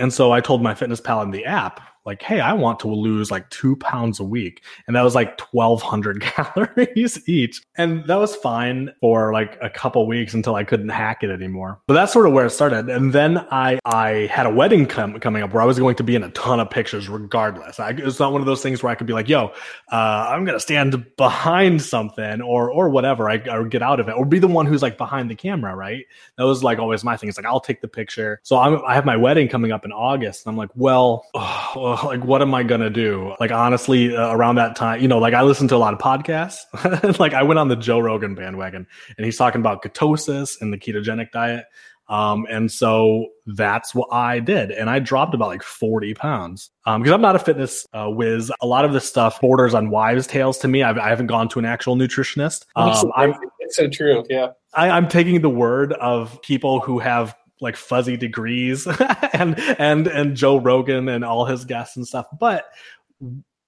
And 0.00 0.12
so 0.12 0.32
I 0.32 0.40
told 0.40 0.62
my 0.62 0.74
fitness 0.74 1.00
pal 1.00 1.22
in 1.22 1.30
the 1.30 1.44
app, 1.44 1.80
like, 2.06 2.22
hey, 2.22 2.40
I 2.40 2.54
want 2.54 2.80
to 2.80 2.88
lose 2.88 3.30
like 3.30 3.48
two 3.50 3.76
pounds 3.76 4.20
a 4.20 4.24
week. 4.24 4.62
And 4.86 4.96
that 4.96 5.02
was 5.02 5.14
like 5.14 5.38
1200 5.52 6.20
calories 6.22 7.28
each. 7.28 7.62
And 7.76 8.04
that 8.06 8.16
was 8.16 8.34
fine 8.34 8.90
for 9.00 9.32
like 9.32 9.58
a 9.60 9.68
couple 9.68 10.06
weeks 10.06 10.32
until 10.32 10.54
I 10.54 10.64
couldn't 10.64 10.88
hack 10.88 11.22
it 11.22 11.30
anymore. 11.30 11.80
But 11.86 11.94
that's 11.94 12.12
sort 12.12 12.26
of 12.26 12.32
where 12.32 12.46
it 12.46 12.50
started. 12.50 12.88
And 12.88 13.12
then 13.12 13.38
I, 13.50 13.78
I 13.84 14.28
had 14.32 14.46
a 14.46 14.50
wedding 14.50 14.86
com- 14.86 15.20
coming 15.20 15.42
up 15.42 15.52
where 15.52 15.62
I 15.62 15.66
was 15.66 15.78
going 15.78 15.96
to 15.96 16.02
be 16.02 16.16
in 16.16 16.22
a 16.22 16.30
ton 16.30 16.58
of 16.58 16.70
pictures 16.70 17.08
regardless. 17.08 17.78
I, 17.78 17.90
it's 17.90 18.18
not 18.18 18.32
one 18.32 18.40
of 18.40 18.46
those 18.46 18.62
things 18.62 18.82
where 18.82 18.90
I 18.90 18.94
could 18.94 19.06
be 19.06 19.12
like, 19.12 19.28
yo, 19.28 19.52
uh, 19.92 20.26
I'm 20.30 20.44
going 20.44 20.56
to 20.56 20.60
stand 20.60 21.06
behind 21.16 21.82
something 21.82 22.40
or, 22.40 22.70
or 22.70 22.88
whatever. 22.88 23.28
I, 23.28 23.36
or 23.50 23.66
get 23.66 23.82
out 23.82 24.00
of 24.00 24.08
it 24.08 24.12
or 24.12 24.24
be 24.24 24.38
the 24.38 24.48
one 24.48 24.64
who's 24.64 24.82
like 24.82 24.96
behind 24.96 25.30
the 25.30 25.36
camera. 25.36 25.76
Right. 25.76 26.06
That 26.38 26.44
was 26.44 26.64
like 26.64 26.78
always 26.78 27.04
my 27.04 27.18
thing. 27.18 27.28
It's 27.28 27.36
like, 27.36 27.46
I'll 27.46 27.60
take 27.60 27.82
the 27.82 27.88
picture. 27.88 28.40
So 28.42 28.56
I'm, 28.56 28.80
I 28.86 28.94
have 28.94 29.04
my 29.04 29.16
wedding 29.16 29.48
coming 29.48 29.70
up 29.70 29.84
in 29.90 29.96
August. 29.96 30.46
And 30.46 30.52
I'm 30.52 30.56
like, 30.56 30.70
well, 30.74 31.26
oh, 31.34 32.00
like 32.06 32.24
what 32.24 32.42
am 32.42 32.54
I 32.54 32.62
gonna 32.62 32.90
do? 32.90 33.34
Like 33.40 33.50
honestly, 33.50 34.16
uh, 34.16 34.32
around 34.32 34.56
that 34.56 34.76
time, 34.76 35.00
you 35.00 35.08
know, 35.08 35.18
like 35.18 35.34
I 35.34 35.42
listened 35.42 35.68
to 35.70 35.76
a 35.76 35.78
lot 35.78 35.92
of 35.92 36.00
podcasts. 36.00 37.18
like 37.18 37.34
I 37.34 37.42
went 37.42 37.58
on 37.58 37.68
the 37.68 37.76
Joe 37.76 37.98
Rogan 37.98 38.34
bandwagon, 38.34 38.86
and 39.16 39.24
he's 39.24 39.36
talking 39.36 39.60
about 39.60 39.82
ketosis 39.82 40.60
and 40.60 40.72
the 40.72 40.78
ketogenic 40.78 41.30
diet. 41.32 41.64
Um, 42.10 42.44
and 42.50 42.70
so 42.70 43.28
that's 43.46 43.94
what 43.94 44.08
I 44.12 44.40
did. 44.40 44.72
And 44.72 44.90
I 44.90 44.98
dropped 44.98 45.32
about 45.32 45.46
like 45.46 45.62
40 45.62 46.12
pounds. 46.14 46.70
Um, 46.84 47.02
because 47.02 47.14
I'm 47.14 47.20
not 47.20 47.36
a 47.36 47.38
fitness 47.38 47.86
uh, 47.92 48.08
whiz. 48.08 48.50
A 48.60 48.66
lot 48.66 48.84
of 48.84 48.92
this 48.92 49.08
stuff 49.08 49.40
borders 49.40 49.74
on 49.74 49.90
wives' 49.90 50.26
tales 50.26 50.58
to 50.58 50.68
me. 50.68 50.82
I've, 50.82 50.98
I 50.98 51.08
have 51.08 51.20
not 51.20 51.28
gone 51.28 51.48
to 51.50 51.60
an 51.60 51.64
actual 51.64 51.94
nutritionist. 51.94 52.66
Um, 52.74 53.12
I'm, 53.14 53.34
it's 53.60 53.76
so 53.76 53.88
true. 53.88 54.24
Yeah. 54.28 54.48
I, 54.74 54.90
I'm 54.90 55.06
taking 55.06 55.40
the 55.40 55.50
word 55.50 55.92
of 55.94 56.42
people 56.42 56.80
who 56.80 56.98
have 56.98 57.36
like 57.60 57.76
fuzzy 57.76 58.16
degrees 58.16 58.86
and 59.32 59.58
and 59.78 60.06
and 60.06 60.36
Joe 60.36 60.58
Rogan 60.58 61.08
and 61.08 61.24
all 61.24 61.44
his 61.44 61.64
guests 61.64 61.96
and 61.96 62.06
stuff. 62.06 62.26
But 62.38 62.66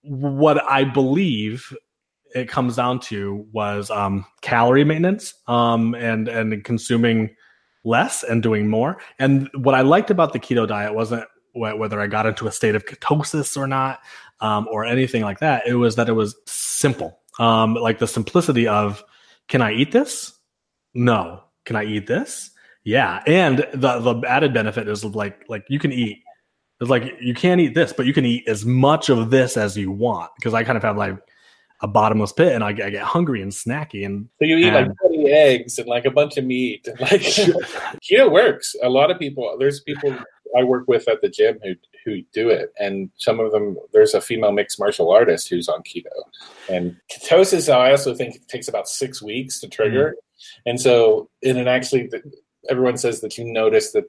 what 0.02 0.62
I 0.70 0.84
believe 0.84 1.72
it 2.34 2.48
comes 2.48 2.76
down 2.76 3.00
to 3.00 3.46
was 3.52 3.90
um, 3.90 4.24
calorie 4.40 4.84
maintenance 4.84 5.34
um, 5.46 5.94
and 5.94 6.28
and 6.28 6.64
consuming 6.64 7.34
less 7.84 8.22
and 8.22 8.42
doing 8.42 8.68
more. 8.68 8.98
And 9.18 9.48
what 9.54 9.74
I 9.74 9.82
liked 9.82 10.10
about 10.10 10.32
the 10.32 10.38
keto 10.38 10.66
diet 10.66 10.94
wasn't 10.94 11.24
whether 11.54 12.00
I 12.00 12.06
got 12.06 12.26
into 12.26 12.46
a 12.46 12.52
state 12.52 12.74
of 12.74 12.86
ketosis 12.86 13.56
or 13.56 13.66
not 13.66 14.00
um, 14.40 14.66
or 14.70 14.84
anything 14.84 15.22
like 15.22 15.40
that. 15.40 15.66
It 15.66 15.74
was 15.74 15.96
that 15.96 16.08
it 16.08 16.12
was 16.12 16.34
simple, 16.46 17.18
um, 17.38 17.74
like 17.74 17.98
the 17.98 18.08
simplicity 18.08 18.66
of, 18.66 19.04
can 19.48 19.60
I 19.60 19.72
eat 19.72 19.92
this? 19.92 20.32
No. 20.94 21.42
Can 21.64 21.76
I 21.76 21.84
eat 21.84 22.06
this? 22.06 22.50
Yeah, 22.84 23.22
and 23.26 23.58
the 23.74 23.98
the 23.98 24.22
added 24.26 24.52
benefit 24.52 24.88
is 24.88 25.04
like 25.04 25.44
like 25.48 25.64
you 25.68 25.78
can 25.78 25.92
eat. 25.92 26.18
It's 26.80 26.90
like 26.90 27.14
you 27.20 27.32
can't 27.32 27.60
eat 27.60 27.74
this, 27.74 27.92
but 27.92 28.06
you 28.06 28.12
can 28.12 28.24
eat 28.24 28.48
as 28.48 28.66
much 28.66 29.08
of 29.08 29.30
this 29.30 29.56
as 29.56 29.76
you 29.76 29.92
want 29.92 30.30
because 30.36 30.52
I 30.52 30.64
kind 30.64 30.76
of 30.76 30.82
have 30.82 30.96
like 30.96 31.16
a 31.82 31.88
bottomless 31.88 32.32
pit 32.32 32.52
and 32.52 32.62
I, 32.62 32.68
I 32.68 32.90
get 32.90 33.02
hungry 33.02 33.42
and 33.42 33.50
snacky 33.50 34.06
and 34.06 34.28
so 34.38 34.44
you 34.44 34.56
eat 34.56 34.68
and, 34.68 34.88
like 34.88 34.96
20 35.08 35.30
eggs 35.32 35.78
and 35.78 35.88
like 35.88 36.04
a 36.04 36.10
bunch 36.10 36.36
of 36.36 36.44
meat 36.44 36.86
and 36.86 36.98
like 37.00 37.20
keto 37.20 38.30
works 38.30 38.76
a 38.82 38.88
lot 38.88 39.10
of 39.10 39.18
people 39.18 39.56
there's 39.58 39.80
people 39.80 40.16
i 40.56 40.62
work 40.62 40.86
with 40.86 41.08
at 41.08 41.20
the 41.20 41.28
gym 41.28 41.58
who 41.64 41.74
who 42.04 42.22
do 42.32 42.48
it 42.48 42.72
and 42.78 43.10
some 43.16 43.40
of 43.40 43.50
them 43.50 43.76
there's 43.92 44.14
a 44.14 44.20
female 44.20 44.52
mixed 44.52 44.78
martial 44.78 45.10
artist 45.10 45.48
who's 45.48 45.68
on 45.68 45.82
keto 45.82 46.06
and 46.70 46.96
ketosis 47.10 47.72
i 47.72 47.90
also 47.90 48.14
think 48.14 48.46
takes 48.46 48.68
about 48.68 48.88
six 48.88 49.20
weeks 49.20 49.60
to 49.60 49.68
trigger 49.68 50.10
mm-hmm. 50.10 50.70
and 50.70 50.80
so 50.80 51.28
and 51.42 51.58
it 51.58 51.66
actually 51.66 52.08
everyone 52.70 52.96
says 52.96 53.20
that 53.20 53.38
you 53.38 53.44
notice 53.44 53.92
that 53.92 54.04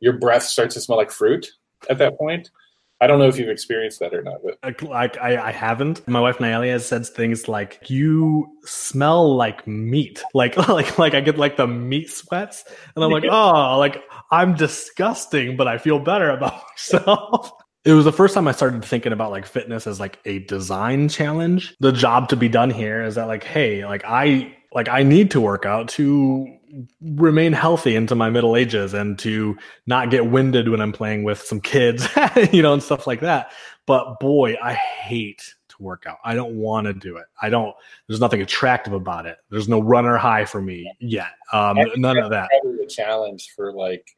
your 0.00 0.14
breath 0.14 0.42
starts 0.42 0.74
to 0.74 0.80
smell 0.80 0.98
like 0.98 1.10
fruit 1.10 1.50
at 1.88 1.98
that 1.98 2.18
point. 2.18 2.50
I 3.02 3.08
don't 3.08 3.18
know 3.18 3.26
if 3.26 3.36
you've 3.36 3.48
experienced 3.48 3.98
that 3.98 4.14
or 4.14 4.22
not, 4.22 4.42
but 4.44 4.80
like 4.82 5.18
I, 5.18 5.48
I 5.48 5.50
haven't. 5.50 6.06
My 6.06 6.20
wife 6.20 6.38
Naelia 6.38 6.70
has 6.70 6.86
said 6.86 7.04
things 7.04 7.48
like, 7.48 7.90
"You 7.90 8.46
smell 8.64 9.34
like 9.34 9.66
meat," 9.66 10.22
like 10.34 10.56
like 10.68 10.98
like 10.98 11.14
I 11.14 11.20
get 11.20 11.36
like 11.36 11.56
the 11.56 11.66
meat 11.66 12.10
sweats, 12.10 12.64
and 12.94 13.04
I'm 13.04 13.10
like, 13.10 13.24
oh, 13.28 13.76
like 13.78 14.04
I'm 14.30 14.54
disgusting, 14.54 15.56
but 15.56 15.66
I 15.66 15.78
feel 15.78 15.98
better 15.98 16.30
about 16.30 16.62
myself. 16.70 17.50
it 17.84 17.92
was 17.92 18.04
the 18.04 18.12
first 18.12 18.34
time 18.34 18.46
I 18.46 18.52
started 18.52 18.84
thinking 18.84 19.12
about 19.12 19.32
like 19.32 19.46
fitness 19.46 19.88
as 19.88 19.98
like 19.98 20.20
a 20.24 20.38
design 20.40 21.08
challenge. 21.08 21.74
The 21.80 21.90
job 21.90 22.28
to 22.28 22.36
be 22.36 22.48
done 22.48 22.70
here 22.70 23.02
is 23.02 23.16
that 23.16 23.26
like, 23.26 23.42
hey, 23.42 23.84
like 23.84 24.04
I 24.04 24.56
like 24.72 24.88
I 24.88 25.02
need 25.02 25.32
to 25.32 25.40
work 25.40 25.66
out 25.66 25.88
to 25.88 26.46
remain 27.00 27.52
healthy 27.52 27.96
into 27.96 28.14
my 28.14 28.30
middle 28.30 28.56
ages 28.56 28.94
and 28.94 29.18
to 29.18 29.56
not 29.86 30.10
get 30.10 30.26
winded 30.26 30.68
when 30.68 30.80
I'm 30.80 30.92
playing 30.92 31.24
with 31.24 31.40
some 31.40 31.60
kids, 31.60 32.08
you 32.52 32.62
know, 32.62 32.72
and 32.72 32.82
stuff 32.82 33.06
like 33.06 33.20
that. 33.20 33.52
But 33.86 34.20
boy, 34.20 34.56
I 34.62 34.74
hate 34.74 35.54
to 35.68 35.82
work 35.82 36.04
out. 36.06 36.18
I 36.24 36.34
don't 36.34 36.54
want 36.54 36.86
to 36.86 36.92
do 36.92 37.16
it. 37.16 37.26
I 37.40 37.50
don't. 37.50 37.74
There's 38.06 38.20
nothing 38.20 38.42
attractive 38.42 38.92
about 38.92 39.26
it. 39.26 39.38
There's 39.50 39.68
no 39.68 39.80
runner 39.80 40.16
high 40.16 40.44
for 40.44 40.62
me 40.62 40.90
yet. 41.00 41.32
Um, 41.52 41.78
none 41.96 42.18
of 42.18 42.30
that. 42.30 42.48
Probably 42.62 42.84
a 42.84 42.88
challenge 42.88 43.52
for 43.54 43.72
like 43.72 44.16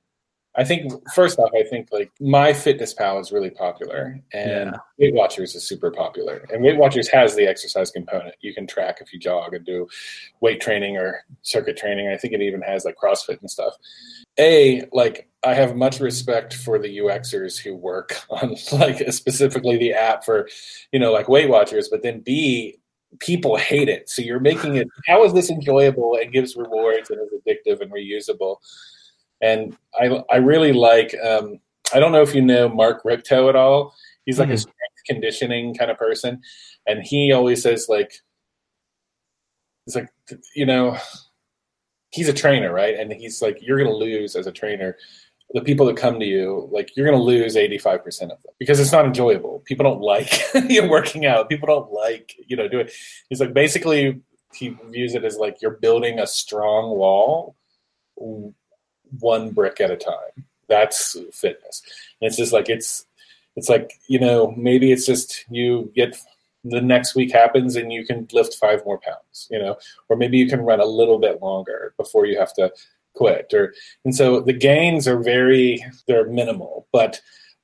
I 0.56 0.64
think 0.64 0.92
first 1.14 1.38
off, 1.38 1.50
I 1.54 1.64
think 1.64 1.88
like 1.90 2.12
my 2.20 2.52
fitness 2.52 2.94
pal 2.94 3.18
is 3.18 3.32
really 3.32 3.50
popular 3.50 4.20
and 4.32 4.70
yeah. 4.70 4.76
Weight 4.99 5.14
Watchers 5.14 5.54
is 5.56 5.66
super 5.66 5.90
popular. 5.90 6.46
And 6.52 6.62
Weight 6.62 6.76
Watchers 6.76 7.08
has 7.08 7.34
the 7.34 7.46
exercise 7.46 7.90
component. 7.90 8.37
You 8.40 8.54
can 8.54 8.66
track 8.66 8.99
if 9.00 9.12
you 9.12 9.18
jog 9.18 9.54
and 9.54 9.66
do 9.66 9.88
weight 10.40 10.61
training 10.61 10.96
or 10.96 11.25
circuit 11.42 11.76
training. 11.76 12.08
I 12.08 12.16
think 12.16 12.34
it 12.34 12.40
even 12.40 12.62
has 12.62 12.84
like 12.84 12.96
CrossFit 13.02 13.40
and 13.40 13.50
stuff. 13.50 13.75
A, 14.38 14.84
like 14.92 15.28
I 15.44 15.54
have 15.54 15.75
much 15.75 15.99
respect 15.99 16.54
for 16.54 16.78
the 16.78 16.99
UXers 16.99 17.58
who 17.58 17.75
work 17.75 18.16
on 18.30 18.54
like 18.73 19.12
specifically 19.12 19.76
the 19.76 19.92
app 19.92 20.25
for, 20.25 20.49
you 20.92 21.00
know, 21.00 21.12
like 21.12 21.28
Weight 21.28 21.49
Watchers, 21.49 21.88
but 21.88 22.02
then 22.02 22.20
B, 22.20 22.78
people 23.18 23.56
hate 23.56 23.88
it. 23.88 24.08
So 24.08 24.23
you're 24.23 24.40
making 24.40 24.76
it 24.76 24.88
how 25.06 25.25
is 25.25 25.32
this 25.32 25.50
enjoyable 25.50 26.16
and 26.20 26.32
gives 26.32 26.54
rewards 26.54 27.11
and 27.11 27.20
is 27.20 27.40
addictive 27.40 27.80
and 27.80 27.92
reusable? 27.92 28.58
And 29.42 29.76
I 29.98 30.22
I 30.30 30.36
really 30.36 30.72
like. 30.72 31.14
Um, 31.22 31.60
I 31.92 32.00
don't 32.00 32.12
know 32.12 32.22
if 32.22 32.34
you 32.34 32.42
know 32.42 32.68
Mark 32.68 33.02
Rippetoe 33.04 33.48
at 33.48 33.56
all. 33.56 33.94
He's 34.24 34.38
like 34.38 34.48
mm-hmm. 34.48 34.54
a 34.54 34.58
strength 34.58 34.78
conditioning 35.06 35.74
kind 35.74 35.90
of 35.90 35.98
person, 35.98 36.40
and 36.86 37.02
he 37.02 37.32
always 37.32 37.62
says 37.62 37.86
like, 37.88 38.12
he's 39.84 39.94
like, 39.94 40.08
you 40.54 40.66
know, 40.66 40.96
he's 42.10 42.28
a 42.28 42.32
trainer, 42.32 42.72
right? 42.72 42.98
And 42.98 43.12
he's 43.12 43.42
like, 43.42 43.58
you're 43.60 43.78
going 43.78 43.90
to 43.90 43.96
lose 43.96 44.36
as 44.36 44.46
a 44.46 44.52
trainer. 44.52 44.96
The 45.52 45.60
people 45.60 45.86
that 45.86 45.96
come 45.96 46.18
to 46.18 46.26
you, 46.26 46.68
like 46.72 46.96
you're 46.96 47.06
going 47.06 47.18
to 47.18 47.22
lose 47.22 47.54
85% 47.54 48.22
of 48.22 48.28
them 48.42 48.54
because 48.58 48.80
it's 48.80 48.92
not 48.92 49.04
enjoyable. 49.04 49.62
People 49.66 49.84
don't 49.84 50.00
like 50.00 50.42
you 50.68 50.88
working 50.88 51.26
out. 51.26 51.48
People 51.48 51.66
don't 51.66 51.92
like, 51.92 52.34
you 52.46 52.56
know, 52.56 52.66
doing. 52.66 52.88
He's 53.28 53.40
like, 53.40 53.52
basically, 53.52 54.20
he 54.54 54.76
views 54.90 55.14
it 55.14 55.24
as 55.24 55.36
like 55.36 55.60
you're 55.60 55.78
building 55.78 56.18
a 56.18 56.26
strong 56.26 56.96
wall 56.96 57.56
one 59.21 59.50
brick 59.50 59.80
at 59.80 59.90
a 59.90 59.97
time. 59.97 60.44
That's 60.68 61.16
fitness. 61.33 61.83
And 62.21 62.28
it's 62.28 62.37
just 62.37 62.52
like 62.52 62.68
it's 62.68 63.06
it's 63.56 63.68
like 63.68 63.92
you 64.09 64.18
know 64.18 64.52
maybe 64.56 64.92
it's 64.92 65.06
just 65.06 65.44
you 65.49 65.92
get 65.94 66.16
the 66.64 66.80
next 66.80 67.14
week 67.14 67.33
happens 67.33 67.76
and 67.76 67.92
you 67.92 68.06
can 68.06 68.26
lift 68.33 68.54
five 68.54 68.85
more 68.87 68.99
pounds, 68.99 69.47
you 69.50 69.59
know, 69.59 69.76
or 70.09 70.16
maybe 70.16 70.38
you 70.38 70.49
can 70.49 70.62
run 70.62 70.80
a 70.80 70.87
little 70.87 71.18
bit 71.18 71.42
longer 71.42 71.92
before 71.99 72.25
you 72.25 72.38
have 72.38 72.54
to 72.54 72.73
quit. 73.14 73.52
Or 73.52 73.75
and 74.04 74.14
so 74.14 74.40
the 74.40 74.52
gains 74.52 75.06
are 75.06 75.18
very 75.18 75.85
they're 76.09 76.26
minimal, 76.26 76.87
but 76.92 77.21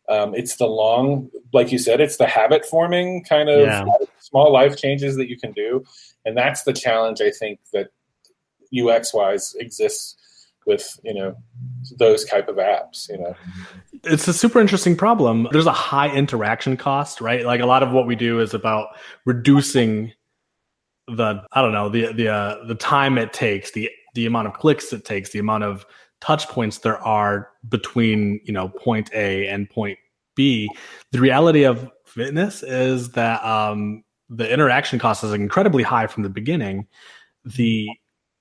um, 0.08 0.34
it's 0.34 0.56
the 0.56 0.66
long, 0.66 1.30
like 1.52 1.70
you 1.70 1.78
said, 1.78 2.00
it's 2.00 2.16
the 2.16 2.26
habit 2.26 2.66
forming 2.66 3.22
kind 3.22 3.48
of 3.48 3.60
yeah. 3.60 3.84
small 4.18 4.52
life 4.52 4.76
changes 4.76 5.16
that 5.16 5.28
you 5.28 5.38
can 5.38 5.52
do, 5.52 5.84
and 6.24 6.36
that's 6.36 6.64
the 6.64 6.72
challenge 6.72 7.20
I 7.20 7.30
think 7.30 7.60
that 7.72 7.90
UX 8.76 9.14
wise 9.14 9.54
exists 9.58 10.16
with 10.70 10.98
you 11.02 11.12
know 11.12 11.34
those 11.98 12.24
type 12.24 12.48
of 12.48 12.56
apps 12.56 13.08
you 13.08 13.18
know. 13.18 13.34
It's 14.04 14.26
a 14.28 14.32
super 14.32 14.60
interesting 14.60 14.96
problem. 14.96 15.48
There's 15.52 15.66
a 15.66 15.72
high 15.72 16.14
interaction 16.14 16.76
cost 16.76 17.20
right? 17.20 17.44
Like 17.44 17.60
a 17.60 17.66
lot 17.66 17.82
of 17.82 17.92
what 17.92 18.06
we 18.06 18.16
do 18.16 18.40
is 18.40 18.54
about 18.54 18.88
reducing 19.26 20.12
the 21.08 21.42
i 21.52 21.60
don't 21.60 21.72
know 21.72 21.88
the 21.88 22.12
the 22.12 22.28
uh, 22.28 22.64
the 22.66 22.74
time 22.76 23.18
it 23.18 23.32
takes 23.32 23.72
the 23.72 23.90
the 24.14 24.26
amount 24.26 24.46
of 24.46 24.54
clicks 24.54 24.92
it 24.92 25.04
takes 25.04 25.30
the 25.30 25.40
amount 25.40 25.64
of 25.64 25.84
touch 26.20 26.46
points 26.48 26.78
there 26.78 26.98
are 26.98 27.48
between 27.68 28.40
you 28.44 28.52
know 28.52 28.68
point 28.68 29.10
a 29.12 29.48
and 29.48 29.68
point 29.70 29.98
b. 30.36 30.68
The 31.12 31.20
reality 31.20 31.64
of 31.64 31.90
fitness 32.06 32.62
is 32.62 33.10
that 33.10 33.44
um 33.44 34.04
the 34.28 34.50
interaction 34.50 34.98
cost 34.98 35.24
is 35.24 35.32
incredibly 35.32 35.82
high 35.82 36.06
from 36.06 36.22
the 36.22 36.28
beginning. 36.28 36.86
The 37.44 37.88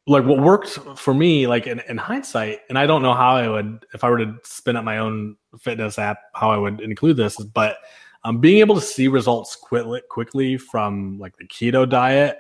like 0.09 0.25
what 0.25 0.39
worked 0.39 0.69
for 0.97 1.13
me 1.13 1.47
like 1.47 1.67
in, 1.67 1.79
in, 1.87 1.97
hindsight 1.97 2.59
and 2.67 2.77
i 2.77 2.85
don't 2.85 3.01
know 3.01 3.13
how 3.13 3.35
i 3.35 3.47
would 3.47 3.85
if 3.93 4.03
i 4.03 4.09
were 4.09 4.17
to 4.17 4.35
spin 4.43 4.75
up 4.75 4.83
my 4.83 4.97
own 4.97 5.35
fitness 5.59 5.99
app 5.99 6.19
how 6.33 6.49
i 6.51 6.57
would 6.57 6.81
include 6.81 7.15
this 7.15 7.37
but 7.37 7.77
um, 8.25 8.41
being 8.41 8.57
able 8.57 8.75
to 8.75 8.81
see 8.81 9.07
results 9.07 9.55
quickly, 9.55 10.01
quickly 10.09 10.57
from 10.57 11.17
like 11.19 11.37
the 11.37 11.45
keto 11.45 11.87
diet 11.87 12.39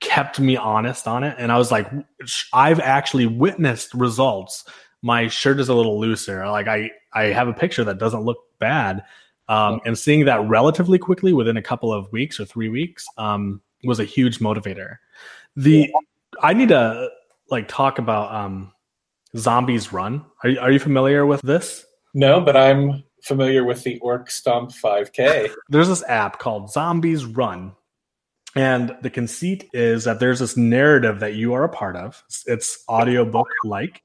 kept 0.00 0.40
me 0.40 0.56
honest 0.56 1.06
on 1.06 1.22
it 1.22 1.36
and 1.38 1.52
i 1.52 1.58
was 1.58 1.70
like 1.70 1.90
i've 2.52 2.80
actually 2.80 3.26
witnessed 3.26 3.94
results. 3.94 4.64
My 5.02 5.28
shirt 5.28 5.60
is 5.60 5.68
a 5.68 5.74
little 5.74 6.00
looser. 6.00 6.46
Like 6.48 6.66
i 6.66 6.90
i 7.12 7.24
have 7.24 7.48
a 7.48 7.52
picture 7.52 7.84
that 7.84 7.98
doesn't 7.98 8.22
look 8.22 8.38
bad. 8.58 9.04
Um, 9.48 9.80
and 9.84 9.96
seeing 9.96 10.24
that 10.24 10.40
relatively 10.48 10.98
quickly 10.98 11.32
within 11.32 11.56
a 11.56 11.62
couple 11.62 11.92
of 11.92 12.10
weeks 12.10 12.40
or 12.40 12.44
three 12.44 12.68
weeks 12.68 13.06
um, 13.16 13.60
was 13.84 14.00
a 14.00 14.04
huge 14.04 14.40
motivator. 14.40 14.96
The 15.54 15.88
I 16.42 16.52
need 16.52 16.68
to 16.68 17.08
like 17.50 17.68
talk 17.68 17.98
about 17.98 18.34
um 18.34 18.72
Zombies 19.36 19.92
Run. 19.92 20.24
Are 20.42 20.50
you, 20.50 20.60
are 20.60 20.70
you 20.70 20.78
familiar 20.78 21.26
with 21.26 21.42
this? 21.42 21.84
No, 22.14 22.40
but 22.40 22.56
I'm 22.56 23.04
familiar 23.22 23.64
with 23.64 23.82
the 23.82 23.98
Orc 23.98 24.30
Stomp 24.30 24.70
5K. 24.70 25.50
there's 25.68 25.88
this 25.88 26.04
app 26.08 26.38
called 26.38 26.70
Zombies 26.70 27.24
Run. 27.24 27.72
And 28.54 28.96
the 29.02 29.10
conceit 29.10 29.68
is 29.74 30.04
that 30.04 30.18
there's 30.18 30.38
this 30.38 30.56
narrative 30.56 31.20
that 31.20 31.34
you 31.34 31.52
are 31.52 31.64
a 31.64 31.68
part 31.68 31.94
of. 31.94 32.22
It's 32.46 32.82
audiobook 32.88 33.48
like, 33.64 34.02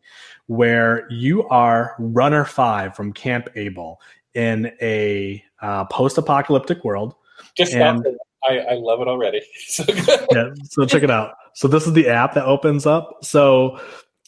where 0.47 1.09
you 1.09 1.47
are 1.47 1.95
Runner 1.97 2.43
5 2.43 2.93
from 2.93 3.13
Camp 3.13 3.47
Able 3.55 4.01
in 4.33 4.73
a 4.81 5.41
uh, 5.61 5.85
post 5.85 6.17
apocalyptic 6.17 6.83
world. 6.83 7.15
Just 7.55 7.73
and, 7.73 8.05
I, 8.43 8.59
I 8.59 8.73
love 8.75 9.01
it 9.01 9.07
already. 9.07 9.41
so 9.67 9.83
yeah, 10.31 10.49
so 10.63 10.85
check 10.85 11.03
it 11.03 11.11
out. 11.11 11.33
So 11.53 11.67
this 11.67 11.87
is 11.87 11.93
the 11.93 12.07
app 12.07 12.33
that 12.33 12.45
opens 12.45 12.85
up. 12.85 13.23
So 13.23 13.79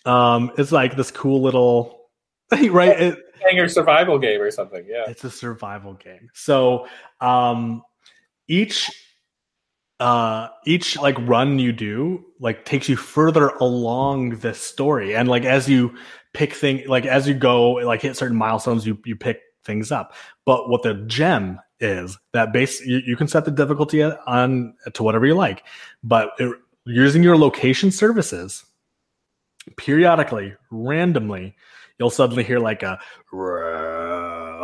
um, 0.05 0.51
it's 0.57 0.71
like 0.71 0.95
this 0.95 1.11
cool 1.11 1.41
little 1.41 2.09
right 2.69 2.99
it, 2.99 3.19
your 3.51 3.67
survival 3.67 4.19
game 4.19 4.41
or 4.41 4.51
something. 4.51 4.85
Yeah, 4.87 5.03
it's 5.07 5.23
a 5.23 5.31
survival 5.31 5.93
game. 5.93 6.29
So 6.33 6.87
um, 7.21 7.83
each 8.47 8.89
uh 9.99 10.49
each 10.65 10.97
like 10.97 11.15
run 11.19 11.59
you 11.59 11.71
do 11.71 12.25
like 12.39 12.65
takes 12.65 12.89
you 12.89 12.95
further 12.95 13.49
along 13.61 14.31
this 14.39 14.59
story 14.59 15.15
and 15.15 15.29
like 15.29 15.45
as 15.45 15.69
you 15.69 15.95
pick 16.33 16.53
thing 16.53 16.83
like 16.87 17.05
as 17.05 17.27
you 17.27 17.33
go 17.35 17.73
like 17.73 18.01
hit 18.01 18.17
certain 18.17 18.35
milestones 18.35 18.87
you 18.87 18.97
you 19.05 19.15
pick 19.15 19.41
things 19.63 19.91
up 19.91 20.15
but 20.45 20.67
what 20.67 20.81
the 20.81 20.95
gem 21.05 21.59
is 21.83 22.17
that 22.31 22.53
base 22.53 22.85
you, 22.85 23.01
you 23.05 23.15
can 23.15 23.27
set 23.27 23.45
the 23.45 23.51
difficulty 23.51 24.01
on 24.01 24.73
to 24.93 25.03
whatever 25.03 25.25
you 25.25 25.35
like 25.35 25.63
but 26.03 26.31
it, 26.39 26.57
using 26.85 27.23
your 27.23 27.37
location 27.37 27.91
services, 27.91 28.65
periodically, 29.77 30.55
randomly, 30.71 31.55
you'll 31.97 32.09
suddenly 32.09 32.43
hear 32.43 32.59
like 32.59 32.83
a 32.83 32.99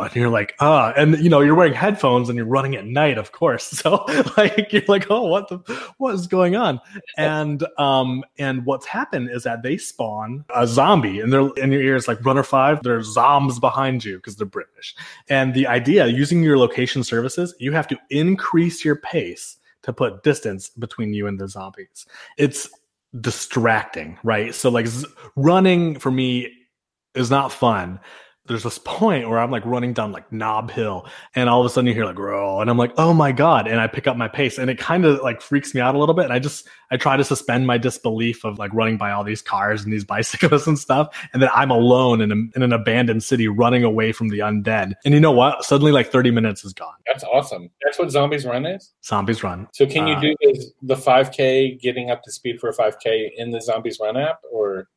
and 0.00 0.16
you're 0.16 0.28
like 0.28 0.54
ah 0.60 0.92
and 0.96 1.18
you 1.18 1.28
know 1.28 1.40
you're 1.40 1.54
wearing 1.54 1.72
headphones 1.72 2.28
and 2.28 2.36
you're 2.36 2.46
running 2.46 2.74
at 2.76 2.86
night 2.86 3.18
of 3.18 3.32
course 3.32 3.64
so 3.70 4.04
like 4.36 4.72
you're 4.72 4.82
like 4.88 5.06
oh 5.10 5.26
what 5.26 5.48
the 5.48 5.58
what 5.98 6.14
is 6.14 6.26
going 6.26 6.56
on 6.56 6.80
and 7.16 7.66
um 7.78 8.24
and 8.38 8.64
what's 8.66 8.86
happened 8.86 9.30
is 9.30 9.42
that 9.42 9.62
they 9.62 9.76
spawn 9.76 10.44
a 10.54 10.66
zombie 10.66 11.20
and 11.20 11.32
they're 11.32 11.50
in 11.56 11.72
your 11.72 11.82
ears 11.82 12.08
like 12.08 12.24
runner 12.24 12.42
five 12.42 12.82
there's 12.82 13.12
zombs 13.12 13.58
behind 13.58 14.04
you 14.04 14.16
because 14.16 14.36
they're 14.36 14.46
british 14.46 14.94
and 15.28 15.54
the 15.54 15.66
idea 15.66 16.06
using 16.06 16.42
your 16.42 16.58
location 16.58 17.04
services 17.04 17.54
you 17.58 17.72
have 17.72 17.86
to 17.86 17.98
increase 18.10 18.84
your 18.84 18.96
pace 18.96 19.58
to 19.82 19.92
put 19.92 20.22
distance 20.22 20.70
between 20.70 21.14
you 21.14 21.26
and 21.26 21.38
the 21.38 21.48
zombies. 21.48 22.06
It's 22.36 22.68
distracting, 23.20 24.18
right? 24.22 24.54
So 24.54 24.70
like 24.70 24.86
z- 24.86 25.06
running 25.36 25.98
for 25.98 26.10
me 26.10 26.52
is 27.14 27.30
not 27.30 27.52
fun, 27.52 28.00
there's 28.46 28.62
this 28.62 28.78
point 28.84 29.28
where 29.28 29.38
I'm 29.38 29.50
like 29.50 29.64
running 29.64 29.92
down 29.92 30.12
like 30.12 30.30
Nob 30.32 30.70
Hill, 30.70 31.06
and 31.34 31.48
all 31.48 31.60
of 31.60 31.66
a 31.66 31.70
sudden 31.70 31.88
you 31.88 31.94
hear 31.94 32.04
like 32.04 32.18
roll, 32.18 32.60
and 32.60 32.70
I'm 32.70 32.78
like, 32.78 32.92
oh 32.96 33.14
my 33.14 33.32
god, 33.32 33.68
and 33.68 33.80
I 33.80 33.86
pick 33.86 34.06
up 34.06 34.16
my 34.16 34.28
pace, 34.28 34.58
and 34.58 34.70
it 34.70 34.78
kind 34.78 35.04
of 35.04 35.20
like 35.22 35.40
freaks 35.40 35.74
me 35.74 35.80
out 35.80 35.94
a 35.94 35.98
little 35.98 36.14
bit. 36.14 36.24
And 36.24 36.32
I 36.32 36.38
just 36.38 36.68
I 36.90 36.96
try 36.96 37.16
to 37.16 37.24
suspend 37.24 37.66
my 37.66 37.78
disbelief 37.78 38.44
of 38.44 38.58
like 38.58 38.72
running 38.74 38.96
by 38.96 39.12
all 39.12 39.24
these 39.24 39.42
cars 39.42 39.84
and 39.84 39.92
these 39.92 40.04
bicyclists 40.10 40.66
and 40.66 40.78
stuff, 40.78 41.16
and 41.32 41.42
then 41.42 41.50
I'm 41.54 41.70
alone 41.70 42.20
in, 42.20 42.32
a, 42.32 42.56
in 42.56 42.62
an 42.62 42.72
abandoned 42.72 43.22
city 43.22 43.48
running 43.48 43.84
away 43.84 44.12
from 44.12 44.28
the 44.28 44.40
undead. 44.40 44.92
And 45.04 45.14
you 45.14 45.20
know 45.20 45.32
what? 45.32 45.64
Suddenly, 45.64 45.92
like 45.92 46.10
30 46.10 46.30
minutes 46.30 46.64
is 46.64 46.72
gone. 46.72 46.94
That's 47.06 47.24
awesome. 47.24 47.70
That's 47.84 47.98
what 47.98 48.10
Zombies 48.10 48.44
Run 48.44 48.66
is. 48.66 48.92
Zombies 49.04 49.42
Run. 49.42 49.68
So 49.72 49.86
can 49.86 50.06
you 50.06 50.14
uh, 50.14 50.20
do 50.20 50.34
the 50.82 50.94
5K, 50.94 51.80
getting 51.80 52.10
up 52.10 52.22
to 52.24 52.32
speed 52.32 52.60
for 52.60 52.70
a 52.70 52.74
5K 52.74 53.30
in 53.36 53.50
the 53.50 53.60
Zombies 53.60 53.98
Run 54.00 54.16
app, 54.16 54.40
or? 54.50 54.88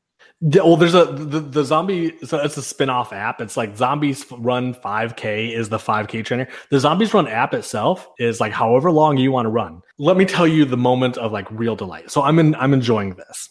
Well, 0.43 0.75
there's 0.75 0.93
a 0.93 1.05
the, 1.05 1.39
the 1.39 1.63
zombie. 1.63 2.17
So 2.25 2.37
it's 2.37 2.57
a 2.57 2.61
spin-off 2.61 3.13
app. 3.13 3.39
It's 3.39 3.55
like 3.55 3.77
Zombies 3.77 4.29
Run 4.29 4.73
5K 4.73 5.55
is 5.55 5.69
the 5.69 5.77
5K 5.77 6.25
trainer. 6.25 6.49
The 6.69 6.81
Zombies 6.81 7.13
Run 7.13 7.29
app 7.29 7.53
itself 7.53 8.09
is 8.19 8.41
like 8.41 8.51
however 8.51 8.91
long 8.91 9.17
you 9.17 9.31
want 9.31 9.45
to 9.45 9.49
run. 9.49 9.81
Let 9.97 10.17
me 10.17 10.25
tell 10.25 10.45
you 10.45 10.65
the 10.65 10.75
moment 10.75 11.17
of 11.17 11.31
like 11.31 11.49
real 11.49 11.77
delight. 11.77 12.11
So 12.11 12.21
I'm 12.23 12.39
in. 12.39 12.55
I'm 12.55 12.73
enjoying 12.73 13.15
this. 13.15 13.49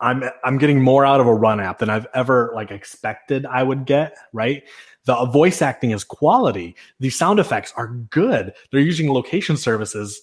I'm 0.00 0.22
I'm 0.44 0.58
getting 0.58 0.82
more 0.82 1.06
out 1.06 1.20
of 1.20 1.26
a 1.26 1.34
run 1.34 1.60
app 1.60 1.78
than 1.78 1.88
I've 1.88 2.06
ever 2.12 2.52
like 2.54 2.70
expected 2.70 3.46
I 3.46 3.62
would 3.62 3.86
get. 3.86 4.16
Right. 4.34 4.62
The 5.06 5.24
voice 5.26 5.62
acting 5.62 5.92
is 5.92 6.04
quality. 6.04 6.76
The 6.98 7.08
sound 7.08 7.38
effects 7.38 7.72
are 7.76 7.88
good. 7.88 8.52
They're 8.70 8.80
using 8.80 9.10
location 9.10 9.56
services 9.56 10.20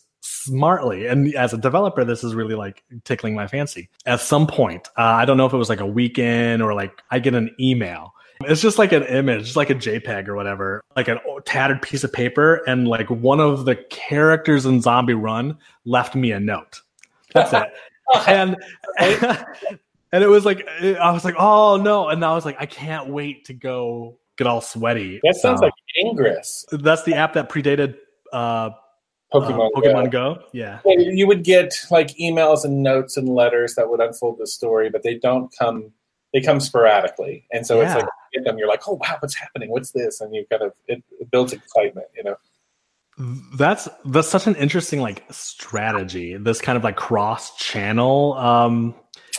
smartly. 0.48 1.08
And 1.08 1.34
as 1.36 1.54
a 1.54 1.58
developer, 1.58 2.04
this 2.04 2.24
is 2.24 2.34
really 2.34 2.56
like 2.56 2.84
tickling 3.04 3.36
my 3.36 3.48
fancy. 3.48 3.90
At 4.06 4.22
some 4.22 4.48
point, 4.48 4.88
uh, 4.98 5.02
I 5.02 5.26
don't 5.26 5.38
know 5.38 5.46
if 5.46 5.54
it 5.54 5.58
was 5.58 5.70
like 5.70 5.80
a 5.80 5.86
weekend 5.86 6.62
or 6.62 6.74
like 6.74 7.02
I 7.12 7.20
get 7.20 7.36
an 7.36 7.56
email. 7.60 8.14
It's 8.42 8.62
just 8.62 8.78
like 8.78 8.92
an 8.92 9.04
image, 9.04 9.56
like 9.56 9.70
a 9.70 9.76
JPEG 9.76 10.28
or 10.28 10.36
whatever, 10.36 10.84
like 10.96 11.08
a 11.08 11.20
tattered 11.46 11.82
piece 11.82 12.04
of 12.04 12.14
paper. 12.14 12.62
And 12.68 12.88
like 12.88 13.10
one 13.10 13.40
of 13.40 13.66
the 13.66 13.76
characters 13.76 14.66
in 14.66 14.82
Zombie 14.82 15.16
Run 15.16 15.58
left 15.86 16.16
me 16.16 16.32
a 16.32 16.40
note. 16.40 16.82
That's 17.34 17.52
it. 17.54 17.74
and 18.28 18.56
and 19.00 20.24
it 20.24 20.28
was 20.28 20.46
like 20.46 20.68
I 20.68 21.12
was 21.12 21.26
like, 21.26 21.36
oh 21.38 21.78
no, 21.78 22.10
and 22.10 22.24
I 22.24 22.34
was 22.34 22.46
like, 22.46 22.58
I 22.60 22.66
can't 22.66 23.10
wait 23.10 23.46
to 23.46 23.54
go 23.54 24.18
get 24.38 24.48
all 24.48 24.62
sweaty. 24.62 25.20
That 25.24 25.36
sounds 25.36 25.62
like 25.62 25.74
Ingress. 26.00 26.66
That's 26.72 27.04
the 27.04 27.16
app 27.16 27.34
that 27.34 27.50
predated 27.50 27.96
uh, 28.32 28.70
Pokemon, 29.34 29.68
uh, 29.68 29.80
Pokemon 29.80 30.12
Go. 30.12 30.36
Go. 30.36 30.44
Yeah. 30.54 30.80
You 30.86 31.28
would 31.28 31.44
get 31.44 31.74
like 31.92 32.10
emails 32.18 32.64
and 32.64 32.82
notes 32.82 33.18
and 33.18 33.28
letters 33.28 33.76
that 33.76 33.90
would 33.90 34.00
unfold 34.00 34.38
the 34.40 34.48
story, 34.48 34.90
but 34.90 35.04
they 35.04 35.16
don't 35.16 35.54
come. 35.58 35.92
They 36.34 36.42
come 36.42 36.60
sporadically, 36.60 37.46
and 37.52 37.66
so 37.66 37.80
yeah. 37.80 37.86
it's 37.86 37.96
like 37.96 38.12
you 38.34 38.40
get 38.40 38.46
them. 38.46 38.58
You're 38.58 38.68
like, 38.68 38.88
oh 38.88 39.00
wow, 39.02 39.18
what's 39.20 39.36
happening? 39.36 39.70
What's 39.70 39.92
this? 39.92 40.20
And 40.22 40.36
you 40.36 40.46
kind 40.50 40.62
of 40.62 40.74
it, 40.88 41.04
it 41.20 41.32
builds 41.32 41.54
excitement, 41.54 42.08
you 42.16 42.24
know. 42.24 42.36
That's 43.58 43.90
that's 44.06 44.28
such 44.28 44.46
an 44.46 44.56
interesting 44.56 45.02
like 45.02 45.24
strategy. 45.32 46.38
This 46.38 46.62
kind 46.62 46.78
of 46.78 46.84
like 46.84 46.98
cross 46.98 47.56
channel 47.58 48.34
um, 48.34 48.94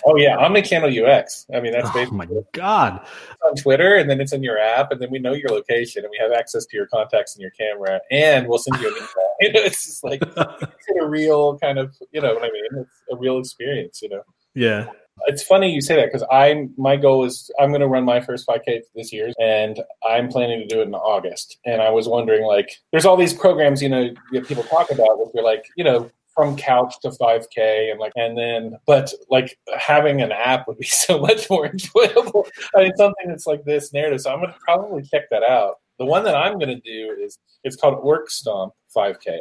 Oh 0.05 0.17
yeah, 0.17 0.37
omnichannel 0.37 0.91
UX. 0.93 1.47
I 1.55 1.61
mean, 1.61 1.73
that's 1.73 1.89
oh, 1.89 1.93
basically. 1.93 2.29
Oh 2.31 2.35
my 2.35 2.43
god! 2.53 3.01
on 3.49 3.57
Twitter, 3.57 3.97
and 3.97 4.09
then 4.09 4.21
it's 4.21 4.33
in 4.33 4.43
your 4.43 4.59
app, 4.59 4.93
and 4.93 5.01
then 5.01 5.11
we 5.11 5.19
know 5.19 5.33
your 5.33 5.51
location, 5.51 6.05
and 6.05 6.11
we 6.11 6.19
have 6.19 6.33
access 6.33 6.67
to 6.67 6.77
your 6.77 6.87
contacts 6.87 7.35
and 7.35 7.43
your 7.43 7.51
camera, 7.53 8.01
and 8.11 8.49
we'll 8.49 8.59
send 8.59 8.81
you 8.81 8.89
an 8.89 8.95
email. 8.95 9.09
you 9.41 9.53
know, 9.53 9.61
it's 9.61 9.87
just 9.87 10.05
like 10.05 10.23
it's 10.23 10.89
a 11.01 11.07
real 11.07 11.59
kind 11.59 11.79
of, 11.79 11.95
you 12.13 12.21
know 12.21 12.35
what 12.35 12.43
I 12.43 12.51
mean? 12.51 12.83
It's 12.83 13.03
a 13.13 13.17
real 13.17 13.39
experience, 13.39 14.01
you 14.03 14.09
know. 14.09 14.23
Yeah. 14.55 14.91
It's 15.27 15.43
funny 15.43 15.73
you 15.73 15.81
say 15.81 15.97
that 15.97 16.07
because 16.13 16.27
I'm 16.31 16.73
my 16.77 16.95
goal 16.95 17.25
is 17.25 17.51
I'm 17.59 17.71
going 17.71 17.81
to 17.81 17.89
run 17.89 18.05
my 18.05 18.21
first 18.21 18.47
5K 18.47 18.83
this 18.95 19.13
year, 19.13 19.33
and 19.41 19.81
I'm 20.07 20.29
planning 20.29 20.61
to 20.61 20.67
do 20.67 20.81
it 20.81 20.87
in 20.87 20.95
August. 20.95 21.59
And 21.67 21.83
I 21.83 21.91
was 21.91 22.07
wondering, 22.07 22.45
like, 22.47 22.71
there's 22.93 23.05
all 23.05 23.17
these 23.17 23.35
programs, 23.35 23.83
you 23.83 23.89
know, 23.89 24.11
that 24.33 24.47
people 24.47 24.63
talk 24.65 24.93
about, 24.93 25.19
where 25.19 25.29
you're 25.35 25.45
like, 25.45 25.65
you 25.77 25.83
know, 25.83 26.09
from 26.39 26.57
couch 26.57 27.01
to 27.01 27.09
5k 27.09 27.91
and 27.91 27.99
like 27.99 28.13
and 28.15 28.39
then 28.39 28.77
but 28.87 29.13
like 29.29 29.59
having 29.77 30.23
an 30.23 30.31
app 30.31 30.69
would 30.69 30.79
be 30.79 30.87
so 30.87 31.19
much 31.19 31.51
more 31.51 31.67
enjoyable. 31.67 32.47
I 32.77 32.85
mean 32.85 32.97
something 32.97 33.27
that's 33.27 33.47
like 33.47 33.65
this 33.65 33.93
narrative. 33.93 34.21
So 34.21 34.33
i'm 34.33 34.41
going 34.41 34.53
to 34.53 34.59
probably 34.61 35.03
check 35.03 35.29
that 35.31 35.43
out. 35.43 35.81
The 35.99 36.05
one 36.05 36.23
that 36.25 36.37
i'm 36.37 36.55
going 36.61 36.69
to 36.69 36.81
do 36.81 37.17
is 37.21 37.41
it's 37.65 37.75
called 37.75 37.99
orc 38.03 38.31
stomp 38.31 38.73
5k 38.97 39.37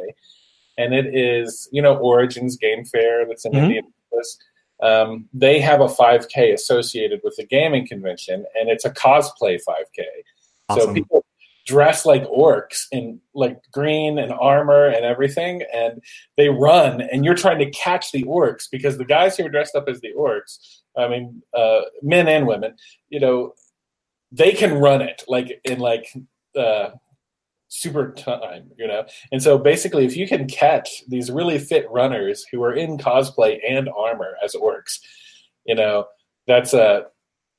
and 0.76 0.92
it 0.92 1.14
is 1.14 1.68
you 1.70 1.80
know 1.80 1.96
origins 1.98 2.56
game 2.56 2.84
fair 2.84 3.24
that's 3.26 3.44
in 3.44 3.52
mm-hmm. 3.52 3.64
indianapolis? 3.64 4.38
Um, 4.80 5.28
they 5.32 5.60
have 5.60 5.80
a 5.80 5.86
5k 5.86 6.52
associated 6.52 7.20
with 7.22 7.36
the 7.36 7.46
gaming 7.46 7.86
convention 7.86 8.44
and 8.58 8.68
it's 8.68 8.84
a 8.84 8.90
cosplay 8.90 9.60
5k 9.68 10.02
awesome. 10.68 10.88
so 10.88 10.94
people 10.94 11.24
dress 11.68 12.06
like 12.06 12.24
orcs 12.28 12.86
in 12.92 13.20
like 13.34 13.60
green 13.70 14.18
and 14.18 14.32
armor 14.32 14.86
and 14.86 15.04
everything 15.04 15.62
and 15.74 16.02
they 16.38 16.48
run 16.48 17.02
and 17.02 17.26
you're 17.26 17.34
trying 17.34 17.58
to 17.58 17.70
catch 17.70 18.10
the 18.10 18.24
orcs 18.24 18.64
because 18.72 18.96
the 18.96 19.04
guys 19.04 19.36
who 19.36 19.44
are 19.44 19.50
dressed 19.50 19.76
up 19.76 19.86
as 19.86 20.00
the 20.00 20.08
orcs 20.18 20.80
i 20.96 21.06
mean 21.06 21.42
uh, 21.54 21.82
men 22.02 22.26
and 22.26 22.46
women 22.46 22.74
you 23.10 23.20
know 23.20 23.52
they 24.32 24.52
can 24.52 24.78
run 24.78 25.02
it 25.02 25.22
like 25.28 25.60
in 25.64 25.78
like 25.78 26.10
uh, 26.58 26.88
super 27.68 28.12
time 28.12 28.70
you 28.78 28.86
know? 28.86 29.04
And 29.30 29.42
so 29.42 29.58
basically 29.58 30.06
if 30.06 30.16
you 30.16 30.26
can 30.26 30.48
catch 30.48 31.04
these 31.06 31.30
really 31.30 31.58
fit 31.58 31.84
runners 31.90 32.46
who 32.50 32.62
are 32.62 32.72
in 32.72 32.96
cosplay 32.96 33.58
and 33.68 33.90
armor 33.90 34.36
as 34.42 34.54
orcs 34.54 35.00
you 35.66 35.74
know 35.74 36.06
that's 36.46 36.72
a 36.72 37.08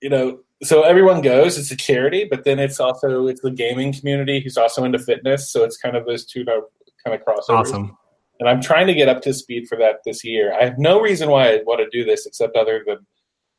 you 0.02 0.10
know 0.10 0.39
so 0.62 0.84
everyone 0.84 1.22
goes 1.22 1.58
it's 1.58 1.72
a 1.72 1.76
charity 1.76 2.28
but 2.30 2.43
then 2.43 2.60
it's 2.60 2.80
also 2.80 3.28
it's 3.28 3.41
the 3.41 3.52
gaming 3.52 3.93
community 3.93 4.41
who's 4.41 4.58
also 4.58 4.84
into 4.84 5.00
fitness. 5.00 5.52
So 5.52 5.63
it's 5.63 5.78
kind 5.78 5.95
of 5.95 6.06
those 6.06 6.26
two 6.26 6.45
kind 6.45 7.15
of 7.15 7.26
crossovers. 7.26 7.60
Awesome. 7.60 7.98
And 8.39 8.50
i'm 8.50 8.62
trying 8.62 8.88
to 8.88 8.93
get 8.93 9.10
up 9.10 9.22
to 9.24 9.34
speed 9.34 9.67
for 9.67 9.78
that 9.78 9.98
this 10.06 10.24
year. 10.24 10.54
I 10.54 10.65
have 10.65 10.78
no 10.78 11.00
reason 11.00 11.30
why 11.30 11.54
i 11.54 11.62
want 11.65 11.80
to 11.80 11.89
do 11.89 12.06
this 12.06 12.26
except 12.26 12.56
other 12.56 12.84
than 12.86 12.98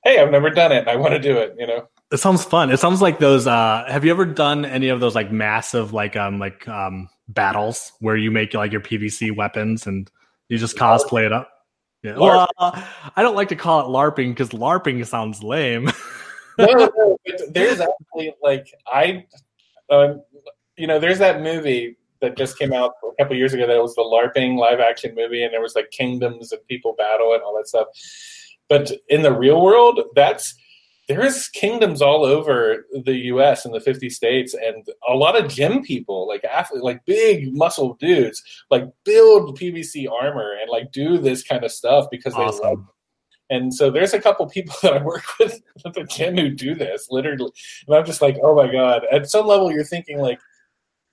hey 0.04 0.18
i've 0.18 0.30
never 0.30 0.50
done 0.50 0.72
it 0.72 0.78
and 0.78 0.90
i 0.90 0.96
want 0.96 1.12
to 1.12 1.20
do 1.20 1.36
it 1.36 1.54
you 1.58 1.66
know? 1.66 1.88
It 2.12 2.18
sounds 2.18 2.44
fun. 2.44 2.72
It 2.72 2.78
sounds 2.78 3.00
like 3.00 3.18
those 3.18 3.46
uh 3.46 3.84
have 3.88 4.04
you 4.04 4.10
ever 4.10 4.24
done 4.24 4.64
any 4.64 4.88
of 4.88 5.00
those 5.00 5.14
like 5.14 5.30
massive 5.30 5.92
like 5.92 6.16
um 6.16 6.38
like 6.38 6.66
um 6.68 7.08
battles 7.28 7.92
where 8.00 8.16
you 8.16 8.30
make 8.30 8.52
like 8.54 8.72
your 8.72 8.80
pvc 8.80 9.36
weapons 9.36 9.86
and 9.86 10.10
you 10.48 10.58
just 10.58 10.76
cosplay 10.76 11.24
it 11.24 11.32
up? 11.32 11.48
Yeah. 12.02 12.16
Well, 12.16 12.48
uh, 12.58 12.82
I 13.14 13.22
don't 13.22 13.36
like 13.36 13.48
to 13.48 13.56
call 13.56 13.80
it 13.80 13.84
LARPing 13.84 14.30
because 14.30 14.50
LARPing 14.50 15.06
sounds 15.06 15.42
lame. 15.42 15.90
no, 16.58 16.90
no, 16.96 17.18
there's 17.48 17.80
actually 17.80 18.34
like 18.42 18.66
I, 18.86 19.26
um, 19.90 20.22
you 20.76 20.86
know, 20.86 20.98
there's 20.98 21.18
that 21.18 21.42
movie 21.42 21.96
that 22.20 22.36
just 22.36 22.58
came 22.58 22.72
out 22.72 22.94
a 23.04 23.22
couple 23.22 23.36
years 23.36 23.54
ago 23.54 23.66
that 23.66 23.80
was 23.80 23.94
the 23.94 24.02
LARPing 24.02 24.58
live 24.58 24.80
action 24.80 25.14
movie, 25.14 25.42
and 25.42 25.52
there 25.52 25.62
was 25.62 25.74
like 25.74 25.90
kingdoms 25.90 26.52
and 26.52 26.66
people 26.66 26.94
battle 26.96 27.32
and 27.32 27.42
all 27.42 27.56
that 27.56 27.68
stuff. 27.68 27.88
But 28.68 28.92
in 29.08 29.22
the 29.22 29.32
real 29.32 29.62
world, 29.62 30.00
that's 30.14 30.54
there's 31.08 31.48
kingdoms 31.48 32.00
all 32.00 32.24
over 32.24 32.86
the 33.04 33.16
U.S. 33.16 33.64
and 33.64 33.74
the 33.74 33.80
50 33.80 34.10
states, 34.10 34.54
and 34.54 34.86
a 35.08 35.14
lot 35.14 35.36
of 35.36 35.50
gym 35.50 35.82
people, 35.82 36.28
like 36.28 36.44
athletes, 36.44 36.84
like 36.84 37.04
big 37.04 37.52
muscle 37.52 37.96
dudes, 37.98 38.40
like 38.70 38.84
build 39.04 39.58
PVC 39.58 40.06
armor 40.08 40.54
and 40.60 40.70
like 40.70 40.92
do 40.92 41.18
this 41.18 41.42
kind 41.42 41.64
of 41.64 41.72
stuff 41.72 42.06
because 42.12 42.34
awesome. 42.34 42.60
they 42.62 42.68
love 42.68 42.84
and 43.50 43.74
so 43.74 43.90
there's 43.90 44.14
a 44.14 44.20
couple 44.20 44.48
people 44.48 44.74
that 44.82 44.94
I 44.94 45.02
work 45.02 45.24
with 45.38 45.60
at 45.84 45.94
the 45.94 46.04
gym 46.04 46.36
who 46.36 46.48
do 46.50 46.74
this 46.74 47.08
literally. 47.10 47.50
And 47.86 47.96
I'm 47.96 48.06
just 48.06 48.22
like, 48.22 48.38
oh 48.42 48.54
my 48.54 48.70
God. 48.70 49.02
At 49.12 49.28
some 49.28 49.46
level, 49.46 49.70
you're 49.70 49.84
thinking 49.84 50.18
like, 50.18 50.40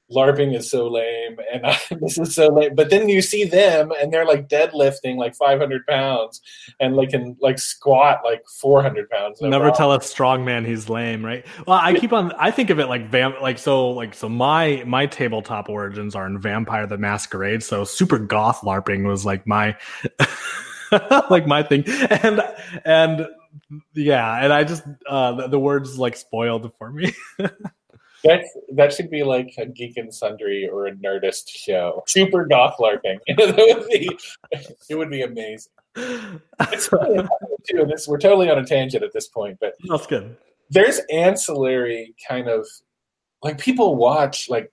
LARPing 0.10 0.56
is 0.56 0.71
so 0.71 0.88
lame 0.88 1.38
and 1.52 1.65
I, 1.65 1.78
this 2.00 2.17
is 2.17 2.34
so 2.34 2.47
lame. 2.47 2.76
But 2.76 2.89
then 2.89 3.10
you 3.10 3.21
see 3.21 3.43
them 3.43 3.91
and 4.00 4.13
they're 4.13 4.26
like 4.26 4.47
deadlifting 4.47 5.17
like 5.17 5.36
500 5.36 5.86
pounds 5.86 6.39
and 6.80 6.95
like 6.95 7.10
can 7.10 7.36
like 7.41 7.60
squat 7.60 8.21
like 8.23 8.41
400 8.62 9.10
pounds. 9.10 9.41
Never 9.41 9.69
tell 9.71 9.91
a 9.91 10.02
strong 10.02 10.45
man 10.45 10.63
he's 10.63 10.88
lame, 10.88 11.26
right? 11.26 11.45
Well, 11.65 11.80
I 11.82 11.93
keep 11.93 12.13
on, 12.13 12.32
I 12.38 12.52
think 12.52 12.69
of 12.69 12.80
it 12.80 12.88
like 12.88 13.10
vamp, 13.10 13.41
like 13.41 13.58
so, 13.58 13.89
like 13.89 14.13
so. 14.13 14.30
My 14.30 14.82
my 14.86 15.08
tabletop 15.08 15.67
origins 15.67 16.15
are 16.15 16.26
in 16.26 16.39
Vampire 16.39 16.88
the 16.88 16.97
Masquerade. 16.97 17.62
So 17.62 17.84
super 17.84 18.17
goth 18.17 18.62
LARPing 18.62 19.06
was 19.06 19.26
like 19.26 19.45
my. 19.45 19.76
like 21.30 21.47
my 21.47 21.63
thing. 21.63 21.84
And 21.88 22.41
and 22.86 23.28
yeah 23.93 24.43
and 24.43 24.54
i 24.54 24.63
just 24.63 24.84
uh 25.10 25.34
the, 25.34 25.47
the 25.47 25.60
words 25.60 25.97
like 25.97 26.15
spoiled 26.15 26.71
for 26.78 26.91
me. 26.91 27.13
That 28.23 28.41
that 28.73 28.91
should 28.91 29.12
be 29.12 29.23
like 29.23 29.54
a 29.60 29.67
geek 29.67 29.95
and 29.95 30.13
sundry 30.13 30.67
or 30.67 30.88
a 30.88 30.91
nerdist 30.91 31.50
show. 31.50 32.04
Super 32.08 32.45
goth 32.45 32.76
larping. 32.80 33.19
It 33.28 33.38
would 33.78 33.88
be 33.88 34.10
it 34.89 34.95
would 34.95 35.12
be 35.12 35.21
amazing. 35.21 35.71
It's 35.95 36.88
funny 36.88 37.21
too. 37.69 37.86
This 37.86 38.08
we're 38.08 38.17
totally 38.17 38.50
on 38.50 38.58
a 38.58 38.65
tangent 38.65 39.04
at 39.04 39.13
this 39.13 39.28
point 39.28 39.58
but 39.62 39.76
that's 39.88 40.08
good. 40.08 40.36
there's 40.71 41.00
ancillary 41.12 42.15
kind 42.28 42.47
of 42.50 42.65
like 43.43 43.60
people 43.60 43.95
watch 43.95 44.50
like 44.50 44.71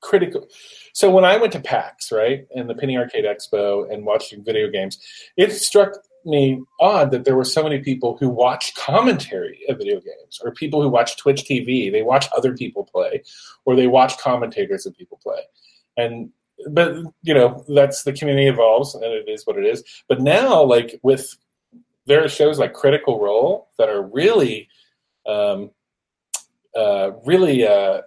critical. 0.00 0.48
So 0.92 1.10
when 1.10 1.24
I 1.24 1.36
went 1.36 1.52
to 1.52 1.60
PAX, 1.60 2.10
right, 2.12 2.46
and 2.54 2.68
the 2.68 2.74
Penny 2.74 2.96
Arcade 2.96 3.24
Expo 3.24 3.92
and 3.92 4.04
watching 4.04 4.44
video 4.44 4.68
games, 4.68 4.98
it 5.36 5.52
struck 5.52 5.92
me 6.24 6.60
odd 6.80 7.10
that 7.10 7.24
there 7.24 7.36
were 7.36 7.44
so 7.44 7.62
many 7.62 7.78
people 7.78 8.16
who 8.18 8.28
watch 8.28 8.74
commentary 8.74 9.60
of 9.68 9.78
video 9.78 10.00
games, 10.00 10.40
or 10.42 10.52
people 10.52 10.82
who 10.82 10.88
watch 10.88 11.16
Twitch 11.16 11.44
TV. 11.44 11.90
They 11.90 12.02
watch 12.02 12.26
other 12.36 12.56
people 12.56 12.84
play, 12.84 13.22
or 13.64 13.76
they 13.76 13.86
watch 13.86 14.18
commentators 14.18 14.86
of 14.86 14.96
people 14.96 15.18
play, 15.22 15.40
and 15.96 16.30
but 16.68 16.96
you 17.22 17.34
know 17.34 17.64
that's 17.68 18.02
the 18.02 18.12
community 18.12 18.48
evolves, 18.48 18.94
and 18.94 19.04
it 19.04 19.28
is 19.28 19.46
what 19.46 19.56
it 19.56 19.64
is. 19.64 19.82
But 20.08 20.20
now, 20.20 20.62
like 20.62 20.98
with 21.02 21.34
there 22.06 22.24
are 22.24 22.28
shows 22.28 22.58
like 22.58 22.72
Critical 22.72 23.20
Role 23.20 23.68
that 23.78 23.88
are 23.88 24.02
really, 24.02 24.68
um, 25.26 25.70
uh, 26.76 27.12
really. 27.24 27.66
Uh, 27.66 28.02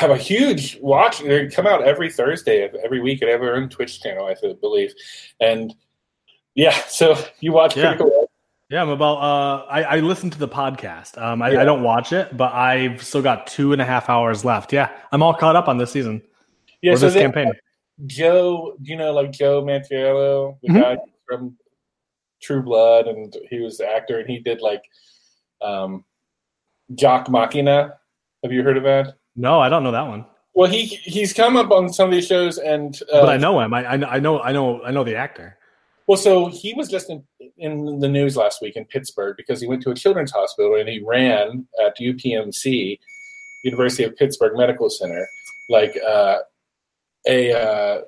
have 0.00 0.10
a 0.10 0.16
huge 0.16 0.78
watch. 0.80 1.20
They 1.20 1.46
come 1.48 1.66
out 1.66 1.82
every 1.84 2.10
Thursday 2.10 2.64
of 2.64 2.74
every 2.76 3.00
week 3.00 3.22
at 3.22 3.28
every 3.28 3.50
own 3.50 3.68
Twitch 3.68 4.00
channel, 4.00 4.26
I 4.26 4.34
believe. 4.60 4.94
And 5.40 5.74
yeah, 6.54 6.72
so 6.88 7.16
you 7.40 7.52
watch 7.52 7.76
Yeah. 7.76 7.94
Critical. 7.96 8.26
Yeah, 8.70 8.82
I'm 8.82 8.88
about. 8.88 9.16
Uh, 9.18 9.64
I, 9.68 9.82
I 9.82 9.96
listen 10.00 10.30
to 10.30 10.38
the 10.38 10.46
podcast. 10.48 11.20
Um, 11.20 11.42
I, 11.42 11.50
Yeah. 11.50 11.62
I 11.62 11.64
don't 11.64 11.82
watch 11.82 12.12
it, 12.12 12.36
but 12.36 12.52
I've 12.54 13.02
still 13.02 13.20
got 13.20 13.46
two 13.46 13.72
and 13.72 13.82
a 13.82 13.84
half 13.84 14.08
hours 14.08 14.44
left. 14.44 14.72
Yeah, 14.72 14.90
I'm 15.12 15.22
all 15.22 15.34
caught 15.34 15.56
up 15.56 15.66
on 15.68 15.76
this 15.76 15.90
season 15.90 16.22
Yeah, 16.80 16.92
or 16.92 16.96
so 16.96 17.06
this 17.06 17.14
they- 17.14 17.20
campaign. 17.20 17.52
Joe, 18.06 18.76
you 18.80 18.96
know, 18.96 19.12
like 19.12 19.30
Joe 19.32 19.62
Manganiello, 19.62 20.56
the 20.62 20.68
Mhm. 20.68 20.80
guy 20.80 20.96
from 21.28 21.58
True 22.40 22.62
Blood, 22.62 23.08
and 23.08 23.36
he 23.50 23.60
was 23.60 23.76
the 23.76 23.86
actor, 23.86 24.18
and 24.20 24.30
he 24.30 24.38
did 24.38 24.62
like 24.62 24.82
um, 25.60 26.04
Jock 26.94 27.28
Machina. 27.28 27.98
Have 28.42 28.52
you 28.52 28.62
heard 28.62 28.78
of 28.78 28.84
that? 28.84 29.16
No, 29.36 29.60
I 29.60 29.68
don't 29.68 29.82
know 29.82 29.92
that 29.92 30.06
one, 30.06 30.26
Well, 30.54 30.70
he 30.70 30.84
he's 30.86 31.32
come 31.32 31.56
up 31.56 31.70
on 31.70 31.92
some 31.92 32.06
of 32.06 32.12
these 32.12 32.26
shows, 32.26 32.58
and 32.58 32.98
uh, 33.12 33.20
but 33.20 33.28
I 33.28 33.36
know 33.36 33.60
him. 33.60 33.72
I, 33.72 33.84
I 33.84 34.16
I 34.16 34.18
know 34.18 34.40
I 34.40 34.52
know 34.52 34.82
I 34.82 34.90
know 34.90 35.04
the 35.04 35.16
actor. 35.16 35.56
Well, 36.06 36.16
so 36.16 36.46
he 36.48 36.74
was 36.74 36.88
just 36.88 37.08
in, 37.08 37.22
in 37.56 38.00
the 38.00 38.08
news 38.08 38.36
last 38.36 38.60
week 38.60 38.74
in 38.74 38.84
Pittsburgh 38.84 39.36
because 39.36 39.60
he 39.60 39.68
went 39.68 39.80
to 39.82 39.92
a 39.92 39.94
children's 39.94 40.32
hospital 40.32 40.74
and 40.74 40.88
he 40.88 41.00
ran 41.06 41.68
at 41.86 41.96
UPMC, 41.98 42.98
University 43.62 44.02
of 44.02 44.16
Pittsburgh 44.16 44.56
Medical 44.56 44.90
Center, 44.90 45.24
like 45.68 45.96
uh, 46.04 46.38
a 47.28 47.52
uh, 47.52 48.00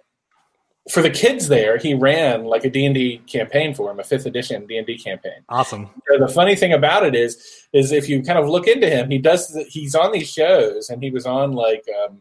for 0.90 1.00
the 1.02 1.10
kids 1.10 1.48
there. 1.48 1.78
He 1.78 1.94
ran 1.94 2.44
like 2.44 2.64
a 2.64 2.70
D 2.70 2.84
and 2.86 2.94
D 2.94 3.18
campaign 3.26 3.74
for 3.74 3.90
him, 3.90 4.00
a 4.00 4.04
fifth 4.04 4.26
edition 4.26 4.66
D 4.66 4.78
and 4.78 4.86
D 4.86 4.98
campaign. 4.98 5.44
Awesome. 5.48 5.88
The 6.18 6.28
funny 6.28 6.56
thing 6.56 6.72
about 6.72 7.04
it 7.06 7.14
is, 7.14 7.66
is 7.72 7.92
if 7.92 8.08
you 8.08 8.22
kind 8.22 8.38
of 8.38 8.48
look 8.48 8.66
into 8.66 8.88
him, 8.88 9.10
he 9.10 9.18
does. 9.18 9.48
The, 9.48 9.64
he's 9.64 9.94
on 9.94 10.12
these 10.12 10.30
shows, 10.30 10.90
and 10.90 11.02
he 11.02 11.10
was 11.10 11.24
on 11.26 11.52
like 11.52 11.84
um, 12.04 12.20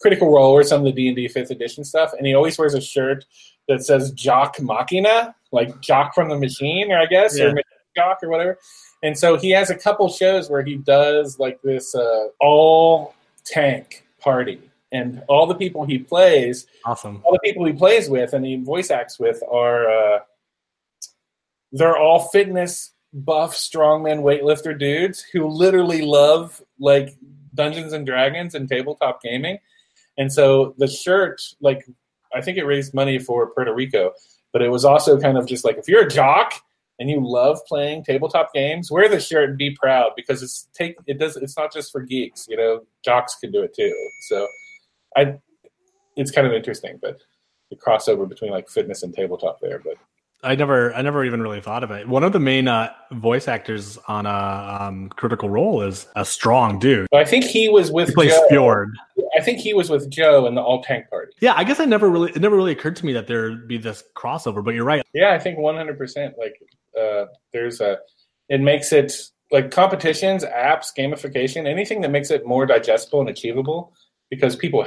Critical 0.00 0.30
Role 0.32 0.52
or 0.52 0.62
some 0.64 0.80
of 0.80 0.84
the 0.84 0.92
D 0.92 1.08
and 1.08 1.16
D 1.16 1.26
fifth 1.28 1.50
edition 1.50 1.84
stuff, 1.84 2.12
and 2.16 2.26
he 2.26 2.34
always 2.34 2.58
wears 2.58 2.74
a 2.74 2.80
shirt 2.80 3.24
that 3.68 3.82
says 3.84 4.12
Jock 4.12 4.60
Machina, 4.60 5.34
like 5.50 5.80
Jock 5.80 6.14
from 6.14 6.28
the 6.28 6.38
Machine, 6.38 6.92
or 6.92 6.98
I 6.98 7.06
guess, 7.06 7.38
Yeah. 7.38 7.46
or 7.46 7.60
Jock 7.96 8.18
or 8.22 8.28
whatever. 8.28 8.58
And 9.02 9.18
so 9.18 9.36
he 9.36 9.50
has 9.50 9.70
a 9.70 9.74
couple 9.74 10.08
shows 10.08 10.48
where 10.50 10.62
he 10.62 10.76
does 10.76 11.38
like 11.38 11.60
this 11.62 11.94
uh, 11.94 12.28
all 12.40 13.14
tank 13.44 14.04
party, 14.20 14.60
and 14.94 15.22
all 15.28 15.46
the 15.46 15.54
people 15.54 15.84
he 15.84 15.98
plays 15.98 16.66
Awesome. 16.86 17.20
all 17.24 17.32
the 17.32 17.40
people 17.40 17.64
he 17.66 17.72
plays 17.72 18.08
with 18.08 18.32
and 18.32 18.44
he 18.46 18.56
voice 18.56 18.90
acts 18.90 19.18
with 19.18 19.42
are 19.50 19.90
uh, 19.90 20.18
they're 21.72 21.96
all 21.98 22.20
fitness 22.28 22.92
buff 23.12 23.54
strongman 23.54 24.22
weightlifter 24.22 24.76
dudes 24.78 25.20
who 25.20 25.46
literally 25.48 26.02
love 26.02 26.62
like 26.80 27.16
Dungeons 27.54 27.92
and 27.92 28.04
Dragons 28.04 28.54
and 28.56 28.68
tabletop 28.68 29.22
gaming. 29.22 29.58
And 30.18 30.32
so 30.32 30.74
the 30.78 30.88
shirt, 30.88 31.40
like 31.60 31.86
I 32.34 32.40
think 32.40 32.58
it 32.58 32.64
raised 32.64 32.94
money 32.94 33.18
for 33.18 33.46
Puerto 33.50 33.72
Rico, 33.72 34.12
but 34.52 34.62
it 34.62 34.68
was 34.68 34.84
also 34.84 35.20
kind 35.20 35.38
of 35.38 35.46
just 35.46 35.64
like 35.64 35.76
if 35.78 35.86
you're 35.88 36.02
a 36.06 36.10
jock 36.10 36.54
and 36.98 37.08
you 37.10 37.20
love 37.24 37.58
playing 37.68 38.04
tabletop 38.04 38.52
games, 38.52 38.90
wear 38.90 39.08
the 39.08 39.20
shirt 39.20 39.48
and 39.50 39.58
be 39.58 39.70
proud 39.80 40.10
because 40.16 40.42
it's 40.42 40.68
take 40.74 40.96
it 41.06 41.18
does 41.18 41.36
it's 41.36 41.56
not 41.56 41.72
just 41.72 41.92
for 41.92 42.00
geeks, 42.00 42.46
you 42.48 42.56
know, 42.56 42.80
jocks 43.04 43.36
can 43.40 43.52
do 43.52 43.62
it 43.62 43.74
too. 43.74 43.94
So 44.28 44.46
I 45.16 45.38
it's 46.16 46.30
kind 46.30 46.46
of 46.46 46.52
interesting, 46.52 46.98
but 47.00 47.18
the 47.70 47.76
crossover 47.76 48.28
between 48.28 48.50
like 48.50 48.68
fitness 48.68 49.02
and 49.02 49.14
tabletop 49.14 49.60
there. 49.60 49.80
But 49.80 49.94
I 50.42 50.54
never 50.54 50.94
I 50.94 51.02
never 51.02 51.24
even 51.24 51.42
really 51.42 51.60
thought 51.60 51.82
of 51.82 51.90
it. 51.90 52.06
One 52.08 52.22
of 52.22 52.32
the 52.32 52.40
main 52.40 52.68
uh, 52.68 52.92
voice 53.12 53.48
actors 53.48 53.98
on 54.08 54.26
a 54.26 54.78
um, 54.80 55.08
Critical 55.10 55.48
Role 55.48 55.82
is 55.82 56.06
a 56.16 56.24
strong 56.24 56.78
dude. 56.78 57.06
I 57.14 57.24
think 57.24 57.44
he 57.44 57.68
was 57.68 57.90
with 57.90 58.08
He 58.08 58.14
plays 58.14 58.32
Joe. 58.32 58.46
Fjord. 58.48 58.90
I 59.36 59.42
think 59.42 59.58
he 59.58 59.74
was 59.74 59.90
with 59.90 60.08
Joe 60.10 60.46
in 60.46 60.54
the 60.54 60.60
all 60.60 60.82
tank 60.82 61.08
party. 61.10 61.32
Yeah, 61.40 61.54
I 61.56 61.64
guess 61.64 61.80
I 61.80 61.86
never 61.86 62.08
really 62.08 62.30
it 62.32 62.40
never 62.40 62.56
really 62.56 62.72
occurred 62.72 62.96
to 62.96 63.06
me 63.06 63.12
that 63.14 63.26
there'd 63.26 63.66
be 63.66 63.78
this 63.78 64.04
crossover. 64.14 64.62
But 64.62 64.74
you're 64.74 64.84
right. 64.84 65.02
Yeah, 65.14 65.32
I 65.32 65.38
think 65.38 65.58
one 65.58 65.76
hundred 65.76 65.98
percent. 65.98 66.34
Like 66.38 66.56
uh, 67.00 67.26
there's 67.52 67.80
a 67.80 67.98
it 68.48 68.60
makes 68.60 68.92
it 68.92 69.12
like 69.50 69.70
competitions, 69.70 70.44
apps, 70.44 70.88
gamification, 70.96 71.66
anything 71.66 72.00
that 72.02 72.10
makes 72.10 72.30
it 72.30 72.46
more 72.46 72.66
digestible 72.66 73.20
and 73.20 73.28
achievable 73.28 73.94
because 74.34 74.56
people 74.56 74.86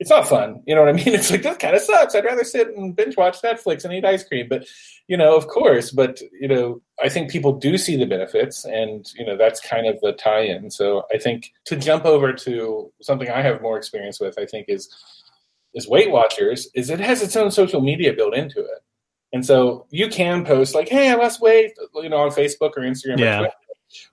it's 0.00 0.10
not 0.10 0.28
fun. 0.28 0.62
You 0.66 0.74
know 0.74 0.82
what 0.82 0.90
I 0.90 0.92
mean? 0.92 1.08
It's 1.14 1.30
like 1.30 1.42
that 1.42 1.60
kind 1.60 1.76
of 1.76 1.82
sucks. 1.82 2.14
I'd 2.14 2.24
rather 2.24 2.44
sit 2.44 2.68
and 2.68 2.96
binge 2.96 3.16
watch 3.16 3.40
Netflix 3.42 3.84
and 3.84 3.94
eat 3.94 4.04
ice 4.04 4.24
cream. 4.24 4.48
But 4.48 4.66
you 5.08 5.16
know, 5.16 5.36
of 5.36 5.46
course, 5.48 5.90
but 5.90 6.20
you 6.38 6.48
know, 6.48 6.82
I 7.02 7.08
think 7.08 7.30
people 7.30 7.52
do 7.52 7.78
see 7.78 7.96
the 7.96 8.06
benefits 8.06 8.64
and 8.64 9.06
you 9.16 9.24
know, 9.24 9.36
that's 9.36 9.60
kind 9.60 9.86
of 9.86 10.00
the 10.00 10.12
tie-in. 10.12 10.70
So 10.70 11.04
I 11.12 11.18
think 11.18 11.52
to 11.66 11.76
jump 11.76 12.04
over 12.04 12.32
to 12.32 12.92
something 13.02 13.30
I 13.30 13.42
have 13.42 13.62
more 13.62 13.76
experience 13.76 14.20
with, 14.20 14.38
I 14.38 14.46
think 14.46 14.66
is 14.68 14.88
is 15.74 15.88
Weight 15.88 16.10
Watchers, 16.10 16.68
is 16.74 16.90
it 16.90 17.00
has 17.00 17.22
its 17.22 17.36
own 17.36 17.50
social 17.50 17.80
media 17.80 18.12
built 18.12 18.34
into 18.34 18.60
it. 18.60 18.82
And 19.32 19.44
so 19.44 19.86
you 19.90 20.08
can 20.08 20.44
post 20.44 20.74
like, 20.74 20.88
"Hey, 20.88 21.10
I 21.10 21.14
lost 21.14 21.40
weight," 21.40 21.72
you 21.94 22.08
know, 22.08 22.18
on 22.18 22.30
Facebook 22.30 22.72
or 22.76 22.82
Instagram. 22.82 23.18
Yeah. 23.18 23.34
Or 23.34 23.38
Twitter. 23.38 23.54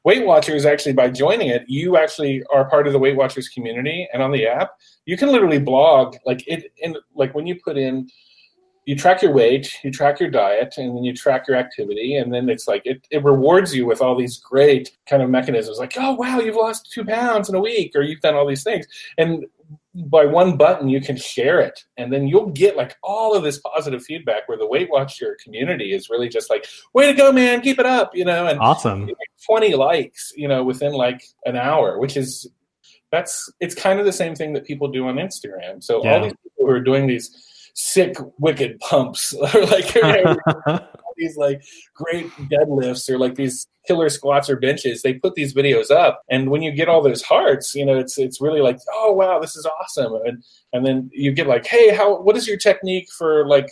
Weight 0.03 0.25
Watchers 0.25 0.65
actually, 0.65 0.93
by 0.93 1.09
joining 1.09 1.49
it, 1.49 1.63
you 1.67 1.97
actually 1.97 2.43
are 2.53 2.69
part 2.69 2.87
of 2.87 2.93
the 2.93 2.99
Weight 2.99 3.15
Watchers 3.15 3.49
community, 3.49 4.07
and 4.13 4.21
on 4.21 4.31
the 4.31 4.47
app, 4.47 4.71
you 5.05 5.17
can 5.17 5.31
literally 5.31 5.59
blog 5.59 6.15
like 6.25 6.43
it. 6.47 6.71
In 6.77 6.95
like 7.15 7.33
when 7.33 7.47
you 7.47 7.59
put 7.63 7.77
in, 7.77 8.09
you 8.85 8.95
track 8.95 9.21
your 9.21 9.31
weight, 9.31 9.77
you 9.83 9.91
track 9.91 10.19
your 10.19 10.29
diet, 10.29 10.73
and 10.77 10.95
then 10.95 11.03
you 11.03 11.13
track 11.13 11.47
your 11.47 11.57
activity, 11.57 12.15
and 12.15 12.33
then 12.33 12.49
it's 12.49 12.67
like 12.67 12.81
it, 12.85 13.05
it 13.11 13.23
rewards 13.23 13.75
you 13.75 13.85
with 13.85 14.01
all 14.01 14.17
these 14.17 14.37
great 14.37 14.97
kind 15.07 15.21
of 15.21 15.29
mechanisms, 15.29 15.77
like, 15.77 15.93
"Oh 15.97 16.13
wow, 16.13 16.39
you've 16.39 16.55
lost 16.55 16.91
two 16.91 17.05
pounds 17.05 17.49
in 17.49 17.55
a 17.55 17.59
week," 17.59 17.91
or 17.95 18.01
"You've 18.01 18.21
done 18.21 18.35
all 18.35 18.47
these 18.47 18.63
things," 18.63 18.87
and 19.17 19.45
by 20.09 20.25
one 20.25 20.57
button 20.57 20.87
you 20.89 21.01
can 21.01 21.15
share 21.17 21.59
it 21.59 21.79
and 21.97 22.11
then 22.11 22.27
you'll 22.27 22.49
get 22.51 22.75
like 22.77 22.95
all 23.03 23.35
of 23.35 23.43
this 23.43 23.59
positive 23.59 24.01
feedback 24.03 24.47
where 24.47 24.57
the 24.57 24.65
weight 24.67 24.89
watcher 24.89 25.37
community 25.43 25.93
is 25.93 26.09
really 26.09 26.29
just 26.29 26.49
like 26.49 26.65
way 26.93 27.05
to 27.05 27.13
go 27.13 27.31
man 27.31 27.61
keep 27.61 27.77
it 27.79 27.85
up 27.85 28.11
you 28.15 28.25
know 28.25 28.47
and 28.47 28.59
Awesome. 28.59 29.09
20 29.45 29.75
likes 29.75 30.31
you 30.35 30.47
know 30.47 30.63
within 30.63 30.93
like 30.93 31.21
an 31.45 31.55
hour 31.55 31.99
which 31.99 32.15
is 32.17 32.49
that's 33.11 33.51
it's 33.59 33.75
kind 33.75 33.99
of 33.99 34.05
the 34.05 34.13
same 34.13 34.35
thing 34.35 34.53
that 34.53 34.65
people 34.65 34.87
do 34.87 35.07
on 35.07 35.15
instagram 35.15 35.83
so 35.83 36.03
Yeah. 36.03 36.13
all 36.15 36.23
these 36.23 36.33
people 36.43 36.65
who 36.67 36.71
are 36.71 36.79
doing 36.81 37.07
these 37.07 37.29
sick 37.73 38.15
wicked 38.39 38.79
pumps 38.79 39.33
or 39.55 39.65
like 39.65 39.93
these 41.21 41.37
like 41.37 41.61
great 41.93 42.29
deadlifts 42.51 43.09
or 43.09 43.17
like 43.17 43.35
these 43.35 43.67
killer 43.87 44.09
squats 44.09 44.49
or 44.49 44.57
benches 44.57 45.01
they 45.01 45.13
put 45.13 45.35
these 45.35 45.53
videos 45.53 45.89
up. 45.89 46.21
And 46.29 46.49
when 46.49 46.61
you 46.61 46.71
get 46.71 46.89
all 46.89 47.01
those 47.01 47.21
hearts 47.21 47.73
you 47.75 47.85
know 47.85 47.97
it's 47.97 48.17
it's 48.17 48.41
really 48.41 48.61
like 48.61 48.79
oh 48.93 49.13
wow 49.13 49.39
this 49.39 49.55
is 49.55 49.65
awesome. 49.65 50.13
And 50.25 50.43
and 50.73 50.85
then 50.85 51.09
you 51.13 51.31
get 51.31 51.47
like 51.47 51.65
hey 51.65 51.93
how 51.93 52.21
what 52.21 52.35
is 52.35 52.47
your 52.47 52.57
technique 52.57 53.09
for 53.17 53.47
like 53.47 53.69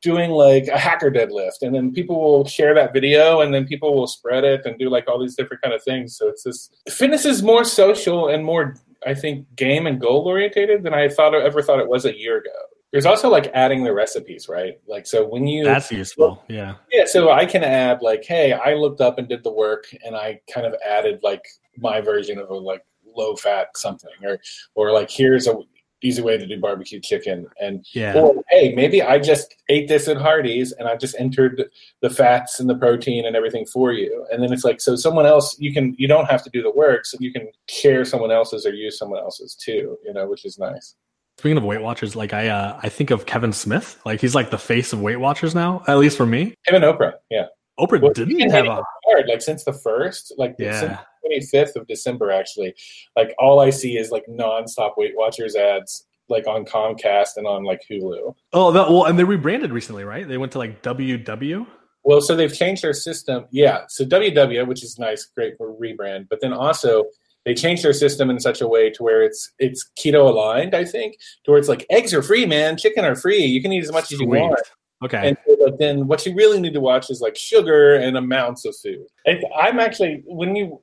doing 0.00 0.30
like 0.30 0.68
a 0.68 0.78
hacker 0.78 1.10
deadlift? 1.10 1.62
And 1.62 1.74
then 1.74 1.92
people 1.92 2.20
will 2.20 2.46
share 2.46 2.74
that 2.74 2.92
video 2.92 3.40
and 3.40 3.54
then 3.54 3.66
people 3.66 3.94
will 3.94 4.06
spread 4.06 4.44
it 4.44 4.66
and 4.66 4.78
do 4.78 4.90
like 4.90 5.08
all 5.08 5.18
these 5.18 5.34
different 5.34 5.62
kind 5.62 5.74
of 5.74 5.82
things. 5.82 6.16
So 6.16 6.28
it's 6.28 6.42
this 6.42 6.70
fitness 6.90 7.24
is 7.24 7.42
more 7.42 7.64
social 7.64 8.28
and 8.28 8.44
more 8.44 8.74
i 9.06 9.14
think 9.14 9.46
game 9.56 9.86
and 9.86 10.00
goal 10.00 10.26
orientated 10.26 10.82
than 10.82 10.94
i 10.94 11.08
thought 11.08 11.34
ever 11.34 11.62
thought 11.62 11.78
it 11.78 11.88
was 11.88 12.04
a 12.04 12.18
year 12.18 12.38
ago 12.38 12.50
there's 12.94 13.06
also 13.06 13.28
like 13.28 13.48
adding 13.54 13.82
the 13.82 13.92
recipes 13.92 14.48
right 14.48 14.74
like 14.86 15.04
so 15.04 15.26
when 15.26 15.48
you 15.48 15.64
That's 15.64 15.90
useful. 15.90 16.44
Yeah. 16.48 16.76
yeah, 16.92 17.06
so 17.06 17.32
I 17.32 17.44
can 17.44 17.64
add 17.64 18.02
like, 18.02 18.24
hey, 18.24 18.52
I 18.52 18.74
looked 18.74 19.00
up 19.00 19.18
and 19.18 19.28
did 19.28 19.42
the 19.42 19.50
work, 19.50 19.86
and 20.04 20.14
I 20.14 20.40
kind 20.48 20.64
of 20.64 20.76
added 20.88 21.18
like 21.24 21.42
my 21.76 22.00
version 22.00 22.38
of 22.38 22.50
a 22.50 22.54
like 22.54 22.84
low 23.04 23.34
fat 23.34 23.76
something, 23.76 24.12
or 24.22 24.38
or 24.76 24.92
like 24.92 25.10
here's 25.10 25.48
a 25.48 25.56
easy 26.02 26.22
way 26.22 26.38
to 26.38 26.46
do 26.46 26.60
barbecue 26.60 27.00
chicken, 27.00 27.46
and 27.60 27.84
Yeah. 27.94 28.14
or 28.14 28.44
hey, 28.50 28.72
maybe 28.76 29.02
I 29.02 29.18
just 29.18 29.56
ate 29.68 29.88
this 29.88 30.06
at 30.06 30.16
Hardee's 30.16 30.70
and 30.70 30.86
I 30.86 30.94
just 30.94 31.16
entered 31.18 31.64
the 32.00 32.10
fats 32.10 32.60
and 32.60 32.70
the 32.70 32.76
protein 32.76 33.26
and 33.26 33.34
everything 33.34 33.66
for 33.66 33.90
you, 33.92 34.24
and 34.30 34.40
then 34.40 34.52
it's 34.52 34.62
like 34.62 34.80
so 34.80 34.94
someone 34.94 35.26
else 35.26 35.58
you 35.58 35.74
can 35.74 35.96
you 35.98 36.06
don't 36.06 36.30
have 36.30 36.44
to 36.44 36.50
do 36.50 36.62
the 36.62 36.70
work, 36.70 37.06
so 37.06 37.16
you 37.18 37.32
can 37.32 37.48
share 37.68 38.04
someone 38.04 38.30
else's 38.30 38.64
or 38.64 38.72
use 38.72 38.96
someone 38.96 39.18
else's 39.18 39.56
too, 39.56 39.98
you 40.04 40.12
know, 40.12 40.28
which 40.28 40.44
is 40.44 40.60
nice. 40.60 40.94
Speaking 41.38 41.56
of 41.56 41.64
Weight 41.64 41.82
Watchers, 41.82 42.14
like 42.14 42.32
I 42.32 42.48
uh, 42.48 42.78
I 42.82 42.88
think 42.88 43.10
of 43.10 43.26
Kevin 43.26 43.52
Smith. 43.52 44.00
Like 44.06 44.20
he's 44.20 44.34
like 44.34 44.50
the 44.50 44.58
face 44.58 44.92
of 44.92 45.00
Weight 45.00 45.18
Watchers 45.18 45.54
now, 45.54 45.82
at 45.88 45.98
least 45.98 46.16
for 46.16 46.26
me. 46.26 46.54
Him 46.66 46.76
and 46.76 46.84
Oprah, 46.84 47.14
yeah. 47.30 47.46
Oprah 47.78 48.00
Well, 48.00 48.12
didn't 48.12 48.50
have 48.50 48.66
a 48.66 48.82
hard, 49.06 49.26
like 49.28 49.42
since 49.42 49.64
the 49.64 49.72
first, 49.72 50.32
like 50.38 50.54
yeah. 50.58 51.00
twenty 51.20 51.40
fifth 51.40 51.74
of 51.76 51.86
December, 51.88 52.30
actually. 52.30 52.74
Like 53.16 53.34
all 53.38 53.60
I 53.60 53.70
see 53.70 53.98
is 53.98 54.10
like 54.10 54.24
nonstop 54.28 54.96
Weight 54.96 55.12
Watchers 55.16 55.56
ads 55.56 56.06
like 56.28 56.46
on 56.46 56.64
Comcast 56.64 57.36
and 57.36 57.46
on 57.46 57.64
like 57.64 57.82
Hulu. 57.90 58.34
Oh, 58.52 58.72
that, 58.72 58.88
well, 58.88 59.04
and 59.04 59.18
they 59.18 59.24
rebranded 59.24 59.72
recently, 59.72 60.04
right? 60.04 60.26
They 60.26 60.38
went 60.38 60.52
to 60.52 60.58
like 60.58 60.82
WW. 60.82 61.66
Well, 62.04 62.20
so 62.20 62.36
they've 62.36 62.54
changed 62.54 62.82
their 62.82 62.92
system. 62.92 63.46
Yeah, 63.50 63.84
so 63.88 64.04
WW, 64.04 64.66
which 64.66 64.84
is 64.84 64.98
nice, 64.98 65.24
great 65.24 65.56
for 65.56 65.74
rebrand, 65.74 66.28
but 66.28 66.40
then 66.40 66.52
also 66.52 67.06
they 67.44 67.54
changed 67.54 67.84
their 67.84 67.92
system 67.92 68.30
in 68.30 68.40
such 68.40 68.60
a 68.60 68.68
way 68.68 68.90
to 68.90 69.02
where 69.02 69.22
it's 69.22 69.50
it's 69.58 69.88
keto 69.98 70.28
aligned. 70.28 70.74
I 70.74 70.84
think 70.84 71.16
to 71.44 71.50
where 71.50 71.58
it's 71.58 71.68
like 71.68 71.86
eggs 71.90 72.14
are 72.14 72.22
free, 72.22 72.46
man, 72.46 72.76
chicken 72.76 73.04
are 73.04 73.16
free. 73.16 73.44
You 73.44 73.62
can 73.62 73.72
eat 73.72 73.84
as 73.84 73.92
much 73.92 74.12
as 74.12 74.20
you 74.20 74.28
want. 74.28 74.60
Okay. 75.04 75.28
And 75.28 75.36
so, 75.46 75.56
but 75.60 75.78
then 75.78 76.06
what 76.06 76.24
you 76.24 76.34
really 76.34 76.60
need 76.60 76.72
to 76.72 76.80
watch 76.80 77.10
is 77.10 77.20
like 77.20 77.36
sugar 77.36 77.94
and 77.94 78.16
amounts 78.16 78.64
of 78.64 78.74
food. 78.76 79.06
I'm 79.26 79.78
actually 79.78 80.22
when 80.26 80.56
you 80.56 80.80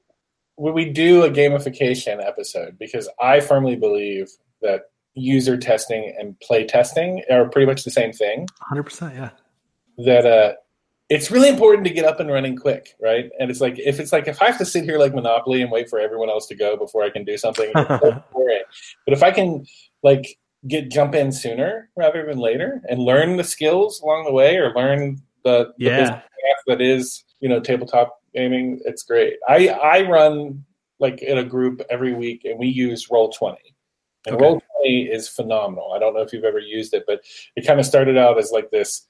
when 0.55 0.73
we 0.73 0.85
do 0.85 1.23
a 1.23 1.29
gamification 1.29 2.23
episode 2.23 2.77
because 2.77 3.09
I 3.19 3.39
firmly 3.39 3.75
believe 3.75 4.29
that 4.61 4.81
user 5.15 5.57
testing 5.57 6.13
and 6.19 6.39
play 6.39 6.65
testing 6.65 7.23
are 7.31 7.49
pretty 7.49 7.65
much 7.65 7.83
the 7.83 7.91
same 7.91 8.13
thing. 8.13 8.47
100%, 8.71 9.15
yeah. 9.15 9.29
That 10.05 10.25
uh 10.25 10.53
it's 11.11 11.29
really 11.29 11.49
important 11.49 11.85
to 11.85 11.93
get 11.93 12.05
up 12.05 12.21
and 12.21 12.31
running 12.31 12.55
quick, 12.55 12.95
right? 13.01 13.29
And 13.37 13.51
it's 13.51 13.59
like 13.59 13.77
if 13.77 13.99
it's 13.99 14.13
like 14.13 14.29
if 14.29 14.41
I 14.41 14.45
have 14.45 14.57
to 14.59 14.65
sit 14.65 14.85
here 14.85 14.97
like 14.97 15.13
Monopoly 15.13 15.61
and 15.61 15.69
wait 15.69 15.89
for 15.89 15.99
everyone 15.99 16.29
else 16.29 16.47
to 16.47 16.55
go 16.55 16.77
before 16.77 17.03
I 17.03 17.09
can 17.09 17.25
do 17.25 17.37
something, 17.37 17.69
but 17.73 18.23
if 19.07 19.21
I 19.21 19.31
can 19.31 19.65
like 20.03 20.39
get 20.69 20.89
jump 20.89 21.13
in 21.13 21.33
sooner 21.33 21.89
rather 21.97 22.25
than 22.25 22.37
later 22.37 22.81
and 22.87 23.01
learn 23.01 23.35
the 23.35 23.43
skills 23.43 23.99
along 23.99 24.23
the 24.23 24.31
way 24.31 24.55
or 24.55 24.73
learn 24.73 25.21
the, 25.43 25.73
the 25.77 25.83
yeah. 25.83 26.21
that 26.67 26.79
is 26.79 27.25
you 27.41 27.49
know 27.49 27.59
tabletop 27.59 28.21
gaming, 28.33 28.79
it's 28.85 29.03
great. 29.03 29.33
I 29.49 29.67
I 29.67 30.07
run 30.07 30.63
like 30.99 31.21
in 31.21 31.37
a 31.37 31.43
group 31.43 31.81
every 31.89 32.13
week 32.13 32.45
and 32.45 32.57
we 32.57 32.67
use 32.67 33.11
Roll 33.11 33.33
Twenty. 33.33 33.75
And 34.27 34.35
okay. 34.35 34.45
Roll 34.45 34.61
Twenty 34.77 35.09
is 35.11 35.27
phenomenal. 35.27 35.91
I 35.93 35.99
don't 35.99 36.13
know 36.13 36.21
if 36.21 36.31
you've 36.31 36.45
ever 36.45 36.59
used 36.59 36.93
it, 36.93 37.03
but 37.05 37.19
it 37.57 37.67
kind 37.67 37.81
of 37.81 37.85
started 37.85 38.17
out 38.17 38.37
as 38.37 38.51
like 38.51 38.71
this 38.71 39.09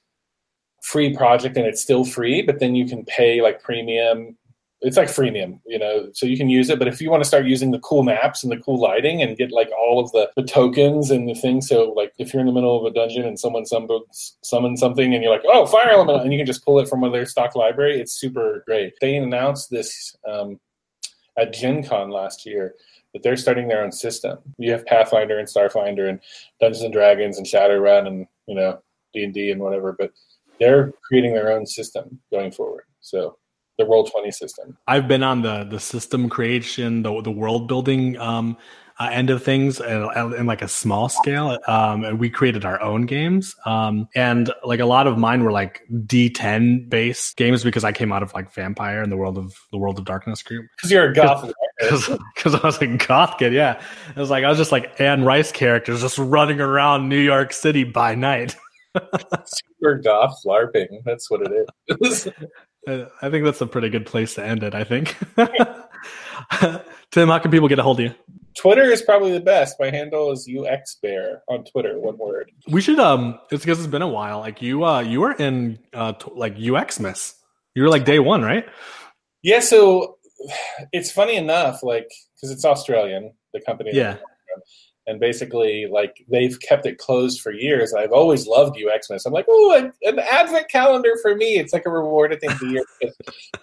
free 0.82 1.16
project 1.16 1.56
and 1.56 1.64
it's 1.66 1.80
still 1.80 2.04
free, 2.04 2.42
but 2.42 2.58
then 2.58 2.74
you 2.74 2.86
can 2.86 3.04
pay 3.04 3.40
like 3.40 3.62
premium. 3.62 4.36
It's 4.84 4.96
like 4.96 5.06
freemium, 5.06 5.60
you 5.64 5.78
know, 5.78 6.10
so 6.12 6.26
you 6.26 6.36
can 6.36 6.48
use 6.48 6.68
it. 6.68 6.76
But 6.80 6.88
if 6.88 7.00
you 7.00 7.08
want 7.08 7.22
to 7.22 7.28
start 7.28 7.46
using 7.46 7.70
the 7.70 7.78
cool 7.78 8.02
maps 8.02 8.42
and 8.42 8.50
the 8.50 8.56
cool 8.56 8.80
lighting 8.80 9.22
and 9.22 9.36
get 9.36 9.52
like 9.52 9.70
all 9.80 10.00
of 10.00 10.10
the, 10.10 10.28
the 10.34 10.42
tokens 10.42 11.08
and 11.08 11.28
the 11.28 11.36
things, 11.36 11.68
so 11.68 11.92
like 11.96 12.12
if 12.18 12.34
you're 12.34 12.40
in 12.40 12.48
the 12.48 12.52
middle 12.52 12.76
of 12.76 12.84
a 12.84 12.92
dungeon 12.92 13.24
and 13.24 13.38
someone 13.38 13.64
summons, 13.64 14.36
summons 14.42 14.80
something 14.80 15.14
and 15.14 15.22
you're 15.22 15.32
like, 15.32 15.44
oh, 15.46 15.66
fire 15.66 15.90
element, 15.90 16.24
and 16.24 16.32
you 16.32 16.38
can 16.38 16.46
just 16.46 16.64
pull 16.64 16.80
it 16.80 16.88
from 16.88 17.00
their 17.12 17.26
stock 17.26 17.54
library, 17.54 18.00
it's 18.00 18.12
super 18.12 18.64
great. 18.66 18.94
They 19.00 19.14
announced 19.14 19.70
this 19.70 20.16
um, 20.28 20.58
at 21.38 21.52
Gen 21.52 21.84
Con 21.84 22.10
last 22.10 22.44
year 22.44 22.74
that 23.12 23.22
they're 23.22 23.36
starting 23.36 23.68
their 23.68 23.84
own 23.84 23.92
system. 23.92 24.38
You 24.58 24.72
have 24.72 24.84
Pathfinder 24.86 25.38
and 25.38 25.46
Starfinder 25.46 26.08
and 26.08 26.18
Dungeons 26.60 26.82
and 26.82 26.92
Dragons 26.92 27.38
and 27.38 27.46
Shadowrun 27.46 28.08
and 28.08 28.26
you 28.48 28.56
know 28.56 28.82
D 29.14 29.22
and 29.22 29.32
D 29.32 29.52
and 29.52 29.60
whatever, 29.60 29.94
but 29.96 30.10
they're 30.60 30.92
creating 31.06 31.34
their 31.34 31.50
own 31.50 31.66
system 31.66 32.20
going 32.30 32.52
forward. 32.52 32.84
So 33.00 33.36
the 33.78 33.86
roll 33.86 34.04
20 34.04 34.30
system. 34.30 34.76
I've 34.86 35.08
been 35.08 35.22
on 35.22 35.42
the 35.42 35.64
the 35.64 35.80
system 35.80 36.28
creation 36.28 37.02
the, 37.02 37.22
the 37.22 37.30
world 37.30 37.68
building 37.68 38.18
um, 38.18 38.56
uh, 38.98 39.08
end 39.10 39.30
of 39.30 39.42
things 39.42 39.80
in, 39.80 40.08
in, 40.36 40.46
like 40.46 40.62
a 40.62 40.68
small 40.68 41.08
scale. 41.08 41.58
Um, 41.66 42.04
and 42.04 42.20
we 42.20 42.30
created 42.30 42.64
our 42.64 42.80
own 42.80 43.06
games. 43.06 43.56
Um, 43.64 44.08
and 44.14 44.52
like 44.64 44.80
a 44.80 44.86
lot 44.86 45.06
of 45.06 45.18
mine 45.18 45.42
were 45.42 45.52
like 45.52 45.82
d10 45.90 46.88
based 46.88 47.36
games 47.36 47.64
because 47.64 47.84
i 47.84 47.92
came 47.92 48.12
out 48.12 48.22
of 48.22 48.32
like 48.34 48.52
vampire 48.52 49.02
and 49.02 49.10
the 49.10 49.16
world 49.16 49.38
of 49.38 49.54
the 49.70 49.78
world 49.78 49.98
of 49.98 50.04
darkness 50.04 50.42
group. 50.42 50.66
Because 50.76 50.90
you're 50.90 51.10
a 51.10 51.14
goth 51.14 51.50
because 51.78 52.54
i 52.54 52.66
was 52.66 52.80
a 52.80 52.86
goth 52.86 53.38
kid 53.38 53.52
yeah. 53.52 53.82
It 54.10 54.16
was 54.16 54.30
like 54.30 54.44
i 54.44 54.48
was 54.48 54.58
just 54.58 54.72
like 54.72 55.00
anne 55.00 55.24
rice 55.24 55.50
characters 55.50 56.02
just 56.02 56.18
running 56.18 56.60
around 56.60 57.08
new 57.08 57.18
york 57.18 57.52
city 57.52 57.84
by 57.84 58.14
night 58.14 58.54
Super 59.44 59.96
goth 59.96 60.40
LARPing. 60.46 61.02
That's 61.04 61.30
what 61.30 61.42
it 61.42 61.68
is. 62.00 62.28
I 63.22 63.30
think 63.30 63.44
that's 63.44 63.60
a 63.60 63.66
pretty 63.66 63.88
good 63.88 64.06
place 64.06 64.34
to 64.34 64.44
end 64.44 64.62
it. 64.62 64.74
I 64.74 64.84
think. 64.84 65.16
Tim, 67.10 67.28
how 67.28 67.38
can 67.38 67.50
people 67.50 67.68
get 67.68 67.78
a 67.78 67.82
hold 67.82 68.00
of 68.00 68.06
you? 68.06 68.14
Twitter 68.56 68.82
is 68.82 69.00
probably 69.02 69.32
the 69.32 69.40
best. 69.40 69.76
My 69.78 69.90
handle 69.90 70.30
is 70.30 70.48
uxbear 70.48 71.38
on 71.48 71.64
Twitter. 71.64 71.98
One 71.98 72.18
word. 72.18 72.50
We 72.68 72.80
should 72.80 72.98
um. 72.98 73.38
It's 73.50 73.64
because 73.64 73.78
it's 73.78 73.86
been 73.86 74.02
a 74.02 74.08
while. 74.08 74.40
Like 74.40 74.60
you, 74.60 74.84
uh, 74.84 75.00
you 75.00 75.20
were 75.20 75.32
in 75.32 75.78
uh, 75.94 76.12
t- 76.12 76.30
like 76.34 76.56
UXmas. 76.56 77.34
You 77.74 77.84
were 77.84 77.88
like 77.88 78.04
day 78.04 78.18
one, 78.18 78.42
right? 78.42 78.66
Yeah. 79.42 79.60
So 79.60 80.18
it's 80.92 81.10
funny 81.10 81.36
enough, 81.36 81.82
like 81.82 82.10
because 82.36 82.50
it's 82.50 82.64
Australian, 82.64 83.32
the 83.54 83.60
company. 83.60 83.90
Yeah 83.94 84.16
and 85.06 85.18
basically 85.18 85.86
like 85.90 86.24
they've 86.30 86.58
kept 86.60 86.86
it 86.86 86.98
closed 86.98 87.40
for 87.40 87.52
years. 87.52 87.92
I've 87.92 88.12
always 88.12 88.46
loved 88.46 88.76
UXmas. 88.76 89.22
I'm 89.26 89.32
like, 89.32 89.46
oh, 89.48 89.90
an 90.02 90.18
advent 90.18 90.68
calendar 90.70 91.14
for 91.20 91.34
me. 91.34 91.58
It's 91.58 91.72
like 91.72 91.86
a 91.86 91.90
reward 91.90 92.32
at 92.32 92.40
the 92.40 92.46
end 92.46 92.54
of 92.54 92.60
the 92.60 92.68
year 92.68 92.84
because 93.00 93.16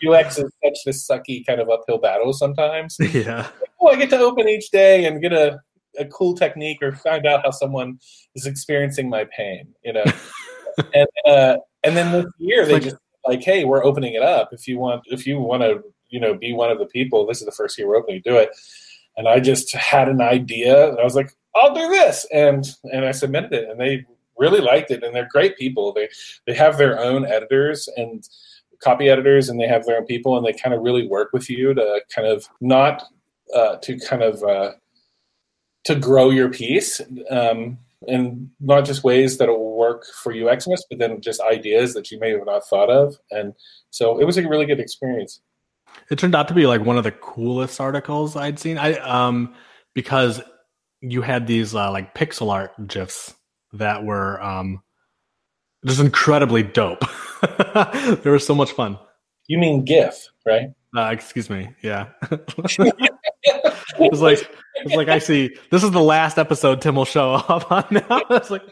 UX 0.08 0.38
is 0.38 0.52
such 0.63 0.78
this 0.86 1.08
sucky 1.08 1.45
kind 1.45 1.62
of 1.62 1.69
uphill 1.69 1.97
battle 1.97 2.34
sometimes. 2.34 2.97
Yeah. 3.10 3.49
oh, 3.82 3.88
I 3.88 3.95
get 3.95 4.12
to 4.12 4.19
open 4.19 4.47
each 4.47 4.69
day 4.69 5.06
and 5.06 5.21
get 5.21 5.34
a, 5.34 5.60
a 5.97 6.06
cool 6.06 6.36
technique 6.36 6.78
or 6.82 6.95
find 6.95 7.25
out 7.25 7.41
how 7.43 7.52
someone 7.52 7.99
is 8.36 8.45
experiencing 8.45 9.10
my 9.10 9.25
pain, 9.36 9.67
you 9.84 9.93
know. 9.93 10.06
and 10.93 11.08
uh, 11.25 11.58
and 11.84 11.97
then 11.97 12.12
this 12.12 12.25
year 12.38 12.65
they 12.65 12.73
like, 12.73 12.84
just 12.84 12.97
like, 13.25 13.43
hey, 13.43 13.65
we're 13.65 13.84
opening 13.84 14.13
it 14.13 14.21
up. 14.21 14.49
If 14.52 14.67
you 14.67 14.78
want, 14.78 15.02
if 15.08 15.25
you 15.25 15.39
want 15.39 15.63
to, 15.63 15.82
you 16.10 16.19
know, 16.19 16.34
be 16.36 16.54
one 16.54 16.71
of 16.71 16.78
the 16.78 16.86
people, 16.86 17.25
this 17.25 17.39
is 17.39 17.45
the 17.45 17.52
first 17.52 17.78
year 17.78 17.88
we're 17.88 17.97
opening. 17.97 18.21
Do 18.23 18.38
it 18.38 18.52
and 19.19 19.27
I 19.27 19.41
just 19.41 19.75
had 19.75 20.08
an 20.08 20.21
idea, 20.21 20.89
and 20.89 20.97
I 20.97 21.03
was 21.03 21.13
like, 21.13 21.36
"I'll 21.53 21.73
do 21.75 21.89
this," 21.89 22.25
and 22.34 22.65
and 22.91 23.03
I 23.05 23.12
submitted 23.12 23.51
it, 23.51 23.69
and 23.69 23.77
they 23.79 24.05
really 24.38 24.62
liked 24.62 24.91
it, 24.91 25.03
and 25.03 25.13
they're 25.13 25.27
great 25.29 25.58
people. 25.58 25.91
They 25.91 26.08
they 26.47 26.53
have 26.53 26.77
their 26.77 26.97
own 26.97 27.25
editors 27.25 27.89
and 27.97 28.27
copy 28.82 29.10
editors, 29.10 29.49
and 29.49 29.60
they 29.60 29.67
have 29.67 29.86
their 29.86 29.97
own 29.97 30.05
people, 30.05 30.38
and 30.38 30.45
they 30.45 30.53
kind 30.53 30.73
of 30.73 30.82
really 30.82 31.05
work 31.05 31.32
with 31.34 31.49
you 31.49 31.73
to 31.73 32.01
kind 32.15 32.29
of 32.29 32.47
not 32.62 33.03
uh, 33.53 33.75
to 33.75 33.99
kind 33.99 34.23
of 34.23 34.41
uh, 34.41 34.71
to 35.84 35.95
grow 35.95 36.29
your 36.29 36.49
piece. 36.49 37.01
Um, 37.29 37.77
and 38.08 38.49
not 38.62 38.86
just 38.86 39.03
ways 39.03 39.38
that 39.38 39.49
will 39.49 39.75
work 39.75 40.05
for 40.23 40.34
UXmas, 40.34 40.84
but 40.89 40.99
then 40.99 41.19
just 41.19 41.41
ideas 41.41 41.93
that 41.93 42.10
you 42.10 42.17
may 42.17 42.32
have 42.32 42.45
not 42.45 42.65
thought 42.65 42.89
of. 42.89 43.17
And 43.29 43.53
so 43.89 44.21
it 44.21 44.23
was 44.23 44.38
a 44.38 44.47
really 44.47 44.65
good 44.65 44.79
experience. 44.79 45.41
It 46.10 46.17
turned 46.17 46.36
out 46.36 46.47
to 46.47 46.54
be 46.54 46.65
like 46.65 46.82
one 46.82 46.97
of 46.97 47.04
the 47.04 47.12
coolest 47.12 47.80
articles 47.80 48.36
I'd 48.36 48.60
seen. 48.60 48.78
I 48.78 48.93
um 48.93 49.54
because 49.93 50.41
you 51.02 51.21
had 51.21 51.47
these 51.47 51.75
uh, 51.75 51.91
like 51.91 52.15
pixel 52.15 52.52
art 52.52 52.71
gifs 52.88 53.34
that 53.73 54.04
were 54.04 54.41
um 54.41 54.82
just 55.86 55.99
incredibly 55.99 56.63
dope. 56.63 57.04
they 58.23 58.30
were 58.30 58.39
so 58.39 58.56
much 58.56 58.71
fun. 58.71 58.97
You 59.47 59.58
mean 59.58 59.86
GIF, 59.86 60.28
right? 60.45 60.69
Uh, 60.95 61.10
excuse 61.12 61.49
me. 61.49 61.69
Yeah. 61.82 62.10
it's 62.32 64.21
like 64.21 64.49
it's 64.75 64.95
like 64.95 65.10
I 65.10 65.19
see 65.19 65.56
this 65.71 65.84
is 65.84 65.91
the 65.91 66.02
last 66.02 66.38
episode 66.38 66.82
Tim 66.82 66.95
will 66.95 67.06
show 67.06 67.34
up 67.34 67.71
on 67.71 67.86
now. 67.91 68.21
It's 68.30 68.52
like 68.52 68.63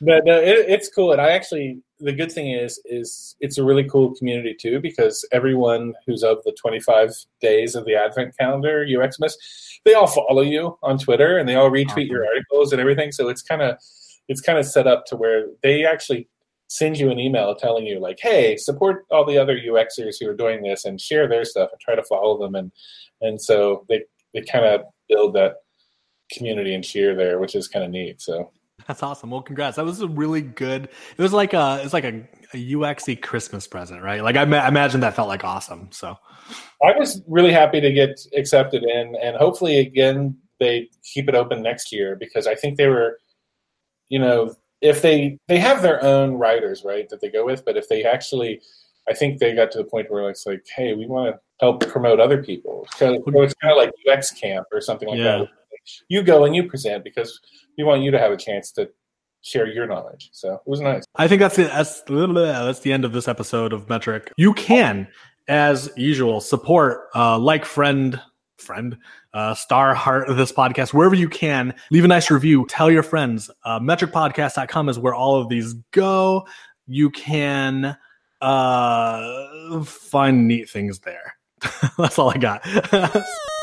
but 0.00 0.24
no, 0.24 0.40
it, 0.40 0.66
it's 0.68 0.88
cool, 0.88 1.12
and 1.12 1.20
I 1.20 1.30
actually 1.30 1.82
the 2.00 2.12
good 2.12 2.30
thing 2.30 2.50
is 2.50 2.80
is 2.84 3.36
it's 3.40 3.58
a 3.58 3.64
really 3.64 3.84
cool 3.84 4.14
community 4.16 4.54
too 4.58 4.80
because 4.80 5.26
everyone 5.32 5.94
who's 6.06 6.22
of 6.22 6.42
the 6.44 6.54
25 6.60 7.10
days 7.40 7.74
of 7.74 7.84
the 7.84 7.94
Advent 7.94 8.36
calendar 8.38 8.84
UXmas, 8.84 9.32
they 9.84 9.94
all 9.94 10.06
follow 10.06 10.42
you 10.42 10.76
on 10.82 10.98
Twitter 10.98 11.38
and 11.38 11.48
they 11.48 11.54
all 11.54 11.70
retweet 11.70 11.90
awesome. 11.90 12.06
your 12.06 12.26
articles 12.26 12.72
and 12.72 12.80
everything. 12.80 13.12
So 13.12 13.28
it's 13.28 13.42
kind 13.42 13.62
of 13.62 13.78
it's 14.28 14.40
kind 14.40 14.58
of 14.58 14.66
set 14.66 14.86
up 14.86 15.06
to 15.06 15.16
where 15.16 15.46
they 15.62 15.84
actually 15.84 16.28
send 16.68 16.98
you 16.98 17.10
an 17.10 17.20
email 17.20 17.54
telling 17.54 17.86
you 17.86 18.00
like, 18.00 18.18
hey, 18.20 18.56
support 18.56 19.04
all 19.10 19.24
the 19.24 19.38
other 19.38 19.56
UXers 19.56 20.16
who 20.18 20.28
are 20.28 20.34
doing 20.34 20.62
this 20.62 20.84
and 20.84 21.00
share 21.00 21.28
their 21.28 21.44
stuff 21.44 21.70
and 21.70 21.80
try 21.80 21.94
to 21.94 22.02
follow 22.04 22.38
them 22.38 22.54
and 22.54 22.72
and 23.20 23.40
so 23.40 23.86
they 23.88 24.02
they 24.34 24.42
kind 24.42 24.64
of 24.64 24.82
build 25.08 25.34
that 25.34 25.54
community 26.32 26.74
and 26.74 26.84
cheer 26.84 27.14
there, 27.14 27.38
which 27.38 27.54
is 27.54 27.68
kind 27.68 27.84
of 27.84 27.90
neat. 27.90 28.20
So 28.20 28.50
that's 28.88 29.02
awesome. 29.02 29.30
Well, 29.30 29.42
congrats. 29.42 29.76
That 29.76 29.84
was 29.84 30.00
a 30.00 30.08
really 30.08 30.42
good. 30.42 30.84
It 30.84 31.22
was 31.22 31.32
like 31.32 31.52
a 31.52 31.80
it's 31.82 31.92
like 31.92 32.04
a, 32.04 32.26
a 32.52 32.72
UXy 32.72 33.20
Christmas 33.20 33.66
present, 33.66 34.02
right? 34.02 34.22
Like 34.22 34.36
I, 34.36 34.44
ma- 34.44 34.58
I 34.58 34.68
imagine 34.68 35.00
that 35.00 35.14
felt 35.14 35.28
like 35.28 35.44
awesome. 35.44 35.88
So 35.90 36.16
I 36.82 36.96
was 36.98 37.22
really 37.26 37.52
happy 37.52 37.80
to 37.80 37.92
get 37.92 38.20
accepted 38.36 38.84
in, 38.84 39.16
and 39.20 39.36
hopefully 39.36 39.78
again 39.78 40.36
they 40.60 40.88
keep 41.02 41.28
it 41.28 41.34
open 41.34 41.62
next 41.62 41.92
year 41.92 42.16
because 42.16 42.46
I 42.46 42.54
think 42.54 42.76
they 42.76 42.86
were, 42.86 43.18
you 44.08 44.18
know, 44.18 44.54
if 44.80 45.02
they 45.02 45.38
they 45.48 45.58
have 45.58 45.82
their 45.82 46.02
own 46.04 46.34
writers, 46.34 46.82
right, 46.84 47.08
that 47.08 47.20
they 47.20 47.30
go 47.30 47.44
with, 47.44 47.64
but 47.64 47.76
if 47.76 47.88
they 47.88 48.04
actually, 48.04 48.60
I 49.08 49.14
think 49.14 49.38
they 49.38 49.54
got 49.54 49.70
to 49.72 49.78
the 49.78 49.84
point 49.84 50.10
where 50.10 50.28
it's 50.28 50.46
like, 50.46 50.64
hey, 50.76 50.94
we 50.94 51.06
want 51.06 51.34
to 51.34 51.40
help 51.60 51.86
promote 51.88 52.20
other 52.20 52.42
people. 52.42 52.86
So, 52.96 53.22
so 53.24 53.42
it's 53.42 53.54
kind 53.54 53.72
of 53.72 53.78
like 53.78 53.92
UX 54.10 54.30
camp 54.32 54.66
or 54.72 54.80
something 54.80 55.08
like 55.08 55.18
yeah. 55.18 55.38
that 55.38 55.48
you 56.08 56.22
go 56.22 56.44
and 56.44 56.54
you 56.54 56.68
present 56.68 57.04
because 57.04 57.40
we 57.76 57.84
want 57.84 58.02
you 58.02 58.10
to 58.10 58.18
have 58.18 58.32
a 58.32 58.36
chance 58.36 58.70
to 58.72 58.90
share 59.42 59.66
your 59.66 59.86
knowledge. 59.86 60.30
So 60.32 60.54
it 60.54 60.60
was 60.66 60.80
nice. 60.80 61.04
I 61.16 61.28
think 61.28 61.40
that's 61.40 61.56
the 61.56 61.64
that's, 61.64 62.00
that's 62.02 62.80
the 62.80 62.92
end 62.92 63.04
of 63.04 63.12
this 63.12 63.28
episode 63.28 63.72
of 63.72 63.88
Metric. 63.88 64.32
You 64.36 64.54
can, 64.54 65.06
as 65.48 65.92
usual, 65.96 66.40
support 66.40 67.08
uh, 67.14 67.38
like 67.38 67.64
friend 67.64 68.20
friend 68.58 68.96
uh, 69.34 69.54
star 69.54 69.94
heart 69.94 70.28
this 70.36 70.52
podcast 70.52 70.94
wherever 70.94 71.14
you 71.14 71.28
can 71.28 71.74
leave 71.90 72.04
a 72.04 72.08
nice 72.08 72.30
review 72.30 72.64
tell 72.68 72.90
your 72.90 73.02
friends 73.02 73.50
uh, 73.64 73.78
metricpodcast.com 73.80 74.88
is 74.88 74.98
where 74.98 75.12
all 75.12 75.38
of 75.40 75.48
these 75.48 75.74
go 75.90 76.46
you 76.86 77.10
can 77.10 77.96
uh, 78.40 79.82
find 79.84 80.46
neat 80.46 80.70
things 80.70 81.00
there 81.00 81.36
that's 81.98 82.18
all 82.18 82.30
i 82.30 82.38
got 82.38 82.64